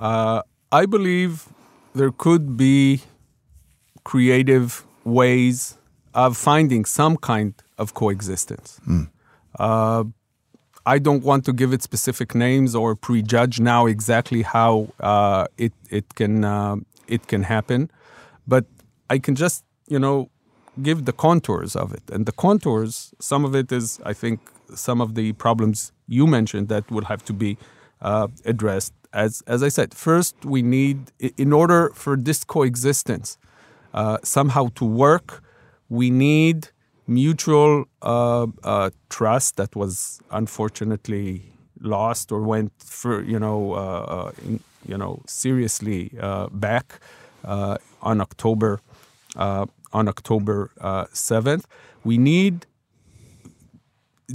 Uh, 0.00 0.42
I 0.72 0.86
believe 0.86 1.46
there 1.94 2.10
could 2.10 2.56
be 2.56 3.02
creative 4.02 4.84
ways 5.04 5.78
of 6.14 6.36
finding 6.36 6.84
some 6.84 7.16
kind 7.16 7.54
of 7.78 7.94
coexistence. 7.94 8.80
Uh, 9.58 10.04
I 10.86 10.98
don't 10.98 11.22
want 11.24 11.44
to 11.46 11.52
give 11.52 11.72
it 11.72 11.82
specific 11.82 12.34
names 12.34 12.74
or 12.74 12.94
prejudge 12.94 13.60
now 13.60 13.86
exactly 13.86 14.42
how 14.42 14.88
uh, 15.00 15.46
it 15.56 15.72
it 15.90 16.14
can 16.14 16.44
uh, 16.44 16.76
it 17.06 17.26
can 17.28 17.44
happen, 17.44 17.90
but 18.46 18.64
I 19.08 19.18
can 19.18 19.34
just 19.34 19.64
you 19.88 19.98
know 19.98 20.28
give 20.82 21.04
the 21.04 21.12
contours 21.12 21.76
of 21.76 21.92
it. 21.94 22.02
And 22.12 22.26
the 22.26 22.32
contours, 22.32 23.14
some 23.20 23.44
of 23.44 23.54
it 23.54 23.70
is, 23.72 24.00
I 24.04 24.12
think, 24.12 24.40
some 24.74 25.00
of 25.00 25.14
the 25.14 25.32
problems 25.32 25.92
you 26.08 26.26
mentioned 26.26 26.68
that 26.68 26.90
will 26.90 27.04
have 27.04 27.24
to 27.24 27.32
be 27.32 27.56
uh, 28.02 28.28
addressed. 28.44 28.92
As, 29.12 29.42
as 29.46 29.62
I 29.62 29.68
said, 29.68 29.94
first, 29.94 30.44
we 30.44 30.62
need, 30.62 31.12
in 31.36 31.52
order 31.52 31.90
for 31.94 32.16
this 32.16 32.44
coexistence 32.44 33.38
uh, 33.94 34.18
somehow 34.22 34.68
to 34.74 34.84
work, 34.84 35.42
we 35.88 36.10
need 36.10 36.68
mutual 37.06 37.84
uh, 38.00 38.46
uh 38.62 38.88
trust 39.10 39.56
that 39.56 39.76
was 39.76 40.20
unfortunately 40.30 41.42
lost 41.82 42.32
or 42.32 42.40
went 42.40 42.72
for 42.78 43.22
you 43.22 43.38
know 43.38 43.74
uh, 43.74 43.76
uh, 43.76 44.32
in, 44.42 44.58
you 44.88 44.96
know 44.96 45.20
seriously 45.26 46.10
back 46.50 46.98
on 47.44 48.20
October 48.22 48.80
on 49.36 50.08
October 50.08 50.70
seventh. 51.12 51.66
we 52.04 52.16
need 52.16 52.66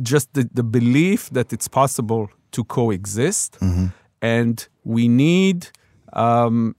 just 0.02 0.34
the, 0.34 0.50
the 0.54 0.64
belief 0.64 1.30
that 1.32 1.52
it's 1.54 1.68
possible 1.68 2.30
to 2.52 2.64
coexist, 2.64 3.60
mm-hmm. 3.60 3.88
and 4.22 4.68
we 4.84 5.08
need 5.08 5.70
um, 6.14 6.76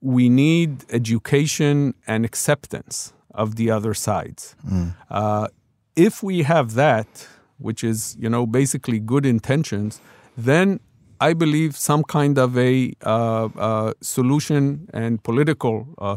we 0.00 0.28
need 0.28 0.84
education 0.90 1.94
and 2.06 2.24
acceptance 2.24 3.12
of 3.34 3.56
the 3.56 3.70
other 3.70 3.94
sides. 3.94 4.54
Mm. 4.68 4.94
Uh, 5.10 5.48
if 5.96 6.22
we 6.22 6.42
have 6.42 6.74
that, 6.74 7.28
which 7.58 7.82
is 7.82 8.16
you 8.18 8.28
know 8.28 8.46
basically 8.46 8.98
good 9.00 9.26
intentions, 9.26 10.00
then 10.36 10.80
I 11.20 11.34
believe 11.34 11.76
some 11.76 12.04
kind 12.04 12.38
of 12.38 12.56
a 12.56 12.92
uh, 13.04 13.48
uh, 13.56 13.92
solution 14.00 14.88
and 14.92 15.22
political 15.22 15.86
uh, 15.98 16.16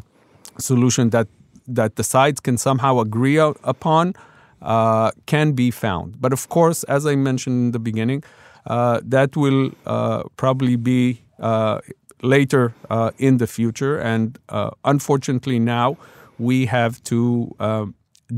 solution 0.57 1.09
that 1.09 1.27
that 1.67 1.95
the 1.95 2.03
sides 2.03 2.39
can 2.39 2.57
somehow 2.57 2.99
agree 2.99 3.37
upon 3.37 4.13
uh, 4.61 5.11
can 5.25 5.53
be 5.53 5.71
found. 5.71 6.21
But 6.21 6.33
of 6.33 6.49
course, 6.49 6.83
as 6.83 7.05
I 7.05 7.15
mentioned 7.15 7.55
in 7.55 7.71
the 7.71 7.79
beginning, 7.79 8.23
uh, 8.65 9.01
that 9.03 9.35
will 9.35 9.71
uh, 9.85 10.23
probably 10.37 10.75
be 10.75 11.21
uh, 11.39 11.79
later 12.21 12.73
uh, 12.89 13.11
in 13.17 13.37
the 13.37 13.47
future. 13.47 13.97
And 13.97 14.37
uh, 14.49 14.71
unfortunately, 14.85 15.59
now 15.59 15.97
we 16.37 16.67
have 16.67 17.03
to 17.03 17.55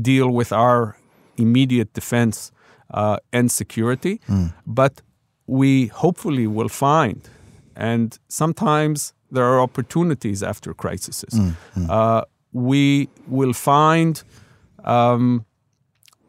deal 0.00 0.30
with 0.30 0.52
our 0.52 0.96
immediate 1.36 1.92
defense 1.92 2.52
and 3.32 3.50
security. 3.50 4.20
Mm. 4.28 4.54
But 4.66 5.02
we 5.46 5.86
hopefully 5.88 6.46
will 6.46 6.70
find, 6.70 7.20
and 7.76 8.18
sometimes 8.28 9.12
there 9.30 9.44
are 9.44 9.60
opportunities 9.60 10.42
after 10.42 10.72
crises. 10.72 11.24
Mm. 11.32 11.56
Mm. 11.76 12.24
we 12.52 13.08
will 13.28 13.52
find. 13.52 14.22
Um, 14.84 15.44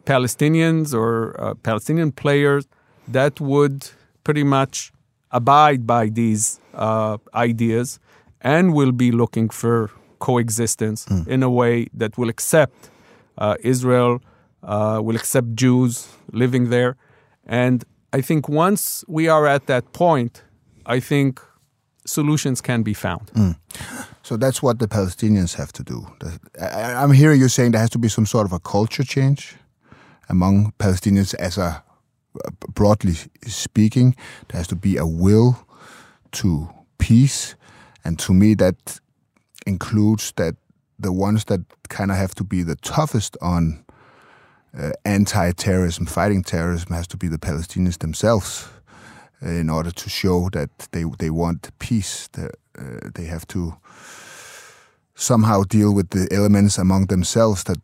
Palestinians 0.05 0.93
or 0.93 1.35
uh, 1.39 1.53
Palestinian 1.55 2.11
players 2.11 2.67
that 3.07 3.39
would 3.39 3.89
pretty 4.23 4.43
much 4.43 4.91
abide 5.31 5.85
by 5.85 6.09
these 6.09 6.59
uh, 6.73 7.17
ideas 7.33 7.99
and 8.41 8.73
will 8.73 8.91
be 8.91 9.11
looking 9.11 9.49
for 9.49 9.91
coexistence 10.19 11.05
mm. 11.05 11.27
in 11.27 11.43
a 11.43 11.49
way 11.49 11.87
that 11.93 12.17
will 12.17 12.29
accept 12.29 12.89
uh, 13.37 13.55
Israel, 13.61 14.21
uh, 14.63 14.99
will 15.03 15.15
accept 15.15 15.55
Jews 15.55 16.07
living 16.31 16.69
there. 16.69 16.95
And 17.45 17.83
I 18.13 18.21
think 18.21 18.47
once 18.47 19.03
we 19.07 19.27
are 19.27 19.45
at 19.45 19.67
that 19.67 19.91
point, 19.93 20.43
I 20.85 20.99
think 20.99 21.41
solutions 22.05 22.61
can 22.61 22.83
be 22.83 22.93
found. 22.93 23.31
Mm. 23.33 23.55
So 24.23 24.37
that's 24.37 24.63
what 24.63 24.79
the 24.79 24.87
Palestinians 24.87 25.55
have 25.55 25.71
to 25.73 25.83
do. 25.83 26.07
I'm 26.59 27.11
hearing 27.11 27.39
you 27.39 27.49
saying 27.49 27.71
there 27.71 27.81
has 27.81 27.89
to 27.91 27.99
be 27.99 28.07
some 28.07 28.25
sort 28.25 28.45
of 28.45 28.53
a 28.53 28.59
culture 28.59 29.03
change 29.03 29.55
among 30.29 30.73
Palestinians 30.79 31.33
as 31.35 31.57
a 31.57 31.83
broadly 32.73 33.15
speaking, 33.45 34.15
there 34.47 34.59
has 34.59 34.67
to 34.67 34.75
be 34.75 34.97
a 34.97 35.05
will 35.05 35.65
to 36.31 36.69
peace, 36.97 37.55
and 38.03 38.19
to 38.19 38.33
me 38.33 38.55
that 38.55 38.99
includes 39.65 40.33
that 40.35 40.55
the 40.99 41.11
ones 41.11 41.45
that 41.45 41.61
kind 41.89 42.11
of 42.11 42.17
have 42.17 42.35
to 42.35 42.43
be 42.43 42.63
the 42.63 42.75
toughest 42.75 43.37
on 43.41 43.83
uh, 44.77 44.91
anti-terrorism, 45.05 46.05
fighting 46.05 46.43
terrorism, 46.43 46.93
has 46.93 47.07
to 47.07 47.17
be 47.17 47.27
the 47.27 47.37
Palestinians 47.37 47.97
themselves, 47.99 48.67
uh, 49.45 49.49
in 49.49 49.69
order 49.69 49.91
to 49.91 50.09
show 50.09 50.49
that 50.49 50.69
they 50.91 51.05
they 51.19 51.29
want 51.29 51.71
peace. 51.79 52.27
They, 52.33 52.49
uh, 52.77 53.09
they 53.13 53.25
have 53.25 53.45
to 53.47 53.77
somehow 55.15 55.63
deal 55.63 55.93
with 55.93 56.09
the 56.09 56.27
elements 56.31 56.77
among 56.77 57.07
themselves 57.07 57.63
that 57.63 57.79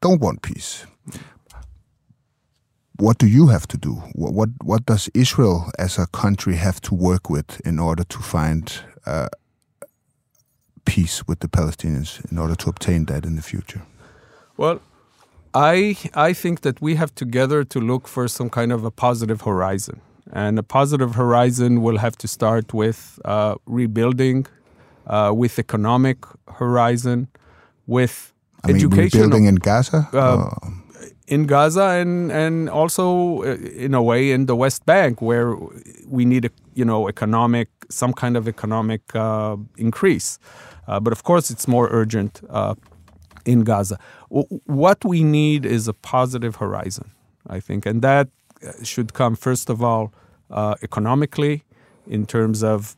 don't 0.00 0.22
want 0.22 0.40
peace 0.40 0.86
what 2.96 3.18
do 3.18 3.26
you 3.26 3.48
have 3.48 3.66
to 3.68 3.76
do? 3.76 3.94
What, 4.14 4.32
what, 4.32 4.48
what 4.62 4.86
does 4.86 5.10
Israel 5.14 5.70
as 5.78 5.98
a 5.98 6.06
country 6.06 6.56
have 6.56 6.80
to 6.82 6.94
work 6.94 7.28
with 7.28 7.60
in 7.64 7.78
order 7.78 8.04
to 8.04 8.18
find 8.18 8.72
uh, 9.06 9.28
peace 10.84 11.26
with 11.26 11.40
the 11.40 11.48
Palestinians 11.48 12.20
in 12.30 12.38
order 12.38 12.54
to 12.54 12.70
obtain 12.70 13.06
that 13.06 13.24
in 13.24 13.36
the 13.36 13.42
future? 13.42 13.82
Well, 14.56 14.80
I 15.54 15.96
I 16.14 16.32
think 16.32 16.60
that 16.60 16.80
we 16.80 16.96
have 16.96 17.14
together 17.14 17.64
to 17.64 17.80
look 17.80 18.08
for 18.08 18.28
some 18.28 18.50
kind 18.50 18.72
of 18.72 18.84
a 18.84 18.90
positive 18.90 19.42
horizon, 19.42 20.00
and 20.32 20.58
a 20.58 20.62
positive 20.62 21.14
horizon 21.14 21.82
will 21.82 21.98
have 21.98 22.16
to 22.18 22.28
start 22.28 22.74
with 22.74 23.18
uh, 23.24 23.54
rebuilding, 23.66 24.46
uh, 25.06 25.32
with 25.34 25.58
economic 25.58 26.18
horizon, 26.58 27.28
with 27.86 28.32
I 28.64 28.68
mean, 28.68 28.76
education. 28.76 29.20
Rebuilding 29.20 29.46
in 29.46 29.56
Gaza. 29.56 30.08
In 31.34 31.46
Gaza 31.46 31.86
and 32.00 32.30
and 32.30 32.70
also 32.70 33.06
uh, 33.42 33.56
in 33.86 33.94
a 33.94 34.02
way 34.10 34.30
in 34.30 34.46
the 34.46 34.54
West 34.54 34.86
Bank 34.86 35.20
where 35.20 35.48
we 36.16 36.24
need 36.24 36.44
a 36.44 36.50
you 36.80 36.84
know 36.84 37.08
economic 37.08 37.68
some 37.88 38.12
kind 38.12 38.36
of 38.36 38.46
economic 38.46 39.02
uh, 39.14 39.56
increase, 39.76 40.38
uh, 40.86 41.00
but 41.04 41.12
of 41.12 41.22
course 41.22 41.52
it's 41.52 41.66
more 41.66 41.88
urgent 41.90 42.40
uh, 42.50 42.74
in 43.44 43.64
Gaza. 43.64 43.98
W- 44.30 44.60
what 44.82 45.04
we 45.04 45.22
need 45.22 45.66
is 45.66 45.88
a 45.88 45.92
positive 45.92 46.54
horizon, 46.56 47.10
I 47.56 47.60
think, 47.60 47.86
and 47.86 48.00
that 48.02 48.28
uh, 48.28 48.84
should 48.84 49.12
come 49.12 49.34
first 49.36 49.70
of 49.70 49.82
all 49.82 50.12
uh, 50.50 50.74
economically 50.82 51.64
in 52.06 52.26
terms 52.26 52.62
of 52.62 52.96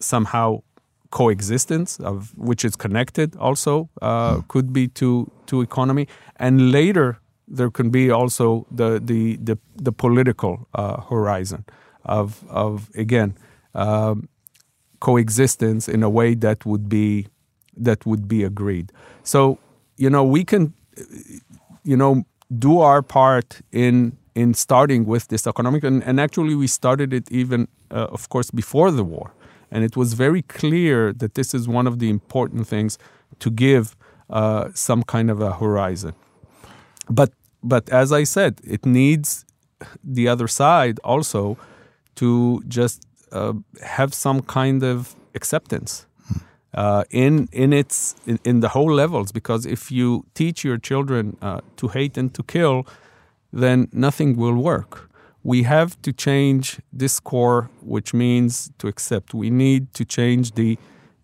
somehow 0.00 0.62
coexistence 1.10 2.00
of 2.00 2.32
which 2.36 2.64
is 2.64 2.76
connected 2.76 3.36
also 3.36 3.88
uh, 4.00 4.40
could 4.48 4.72
be 4.72 4.88
to 4.88 5.30
to 5.46 5.60
economy 5.60 6.06
and 6.36 6.70
later 6.70 7.18
there 7.52 7.70
can 7.70 7.90
be 7.90 8.10
also 8.10 8.66
the 8.70 9.00
the 9.04 9.36
the, 9.36 9.58
the 9.76 9.92
political 9.92 10.66
uh, 10.74 11.00
horizon 11.02 11.64
of 12.04 12.44
of 12.48 12.90
again 12.96 13.36
um, 13.74 14.28
coexistence 15.00 15.88
in 15.88 16.02
a 16.02 16.10
way 16.10 16.34
that 16.34 16.64
would 16.64 16.88
be 16.88 17.26
that 17.76 18.04
would 18.06 18.26
be 18.28 18.42
agreed. 18.44 18.92
So 19.22 19.58
you 19.96 20.10
know 20.10 20.24
we 20.24 20.44
can 20.44 20.72
you 21.84 21.96
know 21.96 22.24
do 22.58 22.80
our 22.80 23.02
part 23.02 23.60
in 23.72 24.16
in 24.34 24.54
starting 24.54 25.04
with 25.04 25.28
this 25.28 25.46
economic 25.46 25.84
and, 25.84 26.02
and 26.04 26.20
actually 26.20 26.54
we 26.54 26.66
started 26.66 27.12
it 27.12 27.30
even 27.30 27.68
uh, 27.90 28.06
of 28.10 28.28
course 28.28 28.50
before 28.50 28.90
the 28.90 29.04
war 29.04 29.32
and 29.70 29.84
it 29.84 29.96
was 29.96 30.14
very 30.14 30.42
clear 30.42 31.12
that 31.12 31.34
this 31.34 31.54
is 31.54 31.68
one 31.68 31.86
of 31.86 31.98
the 31.98 32.08
important 32.08 32.66
things 32.66 32.98
to 33.38 33.50
give 33.50 33.96
uh, 34.30 34.68
some 34.74 35.02
kind 35.02 35.30
of 35.30 35.40
a 35.40 35.52
horizon 35.52 36.14
but 37.10 37.32
but 37.62 37.88
as 37.90 38.12
I 38.12 38.24
said, 38.24 38.60
it 38.64 38.84
needs 38.84 39.44
the 40.04 40.28
other 40.28 40.48
side 40.48 40.98
also 41.04 41.56
to 42.16 42.62
just 42.68 43.06
uh, 43.32 43.54
have 43.82 44.14
some 44.14 44.42
kind 44.42 44.82
of 44.82 45.14
acceptance 45.34 46.06
uh, 46.74 47.04
in 47.10 47.48
in 47.52 47.72
its 47.72 48.14
in, 48.26 48.38
in, 48.44 48.60
the 48.60 48.68
whole 48.68 48.92
levels. 48.92 49.32
Because 49.32 49.66
if 49.66 49.90
you 49.90 50.24
teach 50.34 50.64
your 50.64 50.78
children 50.78 51.36
uh, 51.42 51.60
to 51.76 51.88
hate 51.88 52.16
and 52.16 52.32
to 52.34 52.42
kill, 52.42 52.86
then 53.52 53.88
nothing 53.92 54.36
will 54.36 54.56
work. 54.56 55.10
We 55.42 55.64
have 55.64 56.00
to 56.02 56.12
change 56.12 56.80
this 56.92 57.18
core, 57.20 57.68
which 57.80 58.14
means 58.14 58.70
to 58.78 58.88
accept. 58.88 59.34
We 59.34 59.50
need 59.50 59.92
to 59.94 60.04
change 60.04 60.52
the 60.52 60.78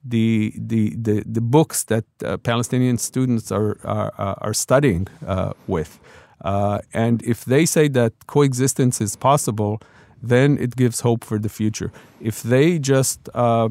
the 0.05 0.53
the 0.57 0.95
the, 0.97 1.23
the 1.27 1.41
books 1.41 1.85
that 1.85 2.05
uh, 2.25 2.37
Palestinian 2.39 2.99
students 2.99 3.53
are 3.53 3.77
are, 3.85 4.13
are 4.19 4.55
studying 4.55 5.09
uh, 5.27 5.53
with. 5.67 5.99
Uh, 6.41 6.81
and 6.93 7.23
if 7.23 7.45
they 7.45 7.67
say 7.67 7.89
that 7.89 8.13
coexistence 8.27 9.01
is 9.01 9.17
possible, 9.17 9.81
then 10.23 10.59
it 10.59 10.77
gives 10.77 11.01
hope 11.01 11.25
for 11.25 11.39
the 11.39 11.49
future. 11.49 11.93
If 12.21 12.43
they 12.43 12.79
just 12.79 13.29
uh, 13.35 13.69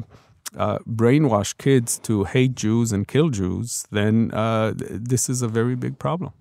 uh, 0.56 0.78
brainwash 0.86 1.56
kids 1.58 1.98
to 2.00 2.24
hate 2.24 2.54
Jews 2.54 2.92
and 2.92 3.06
kill 3.06 3.30
Jews, 3.30 3.86
then 3.90 4.30
uh, 4.32 4.72
this 4.76 5.28
is 5.28 5.42
a 5.42 5.48
very 5.48 5.76
big 5.76 5.98
problem. 5.98 6.32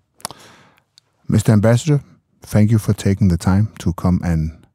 Mr. 1.30 1.50
Ambassador, 1.50 2.02
thank 2.42 2.72
you 2.72 2.78
for 2.78 2.94
taking 2.94 3.28
the 3.28 3.38
time 3.38 3.74
to 3.80 3.94
come 3.94 4.22
and 4.24 4.66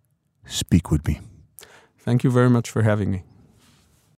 speak 0.47 0.91
with 0.91 1.07
me. 1.07 1.21
Thank 1.99 2.25
you 2.25 2.31
very 2.31 2.51
much 2.51 2.69
for 2.69 2.83
having 2.83 3.11
me. 3.11 3.23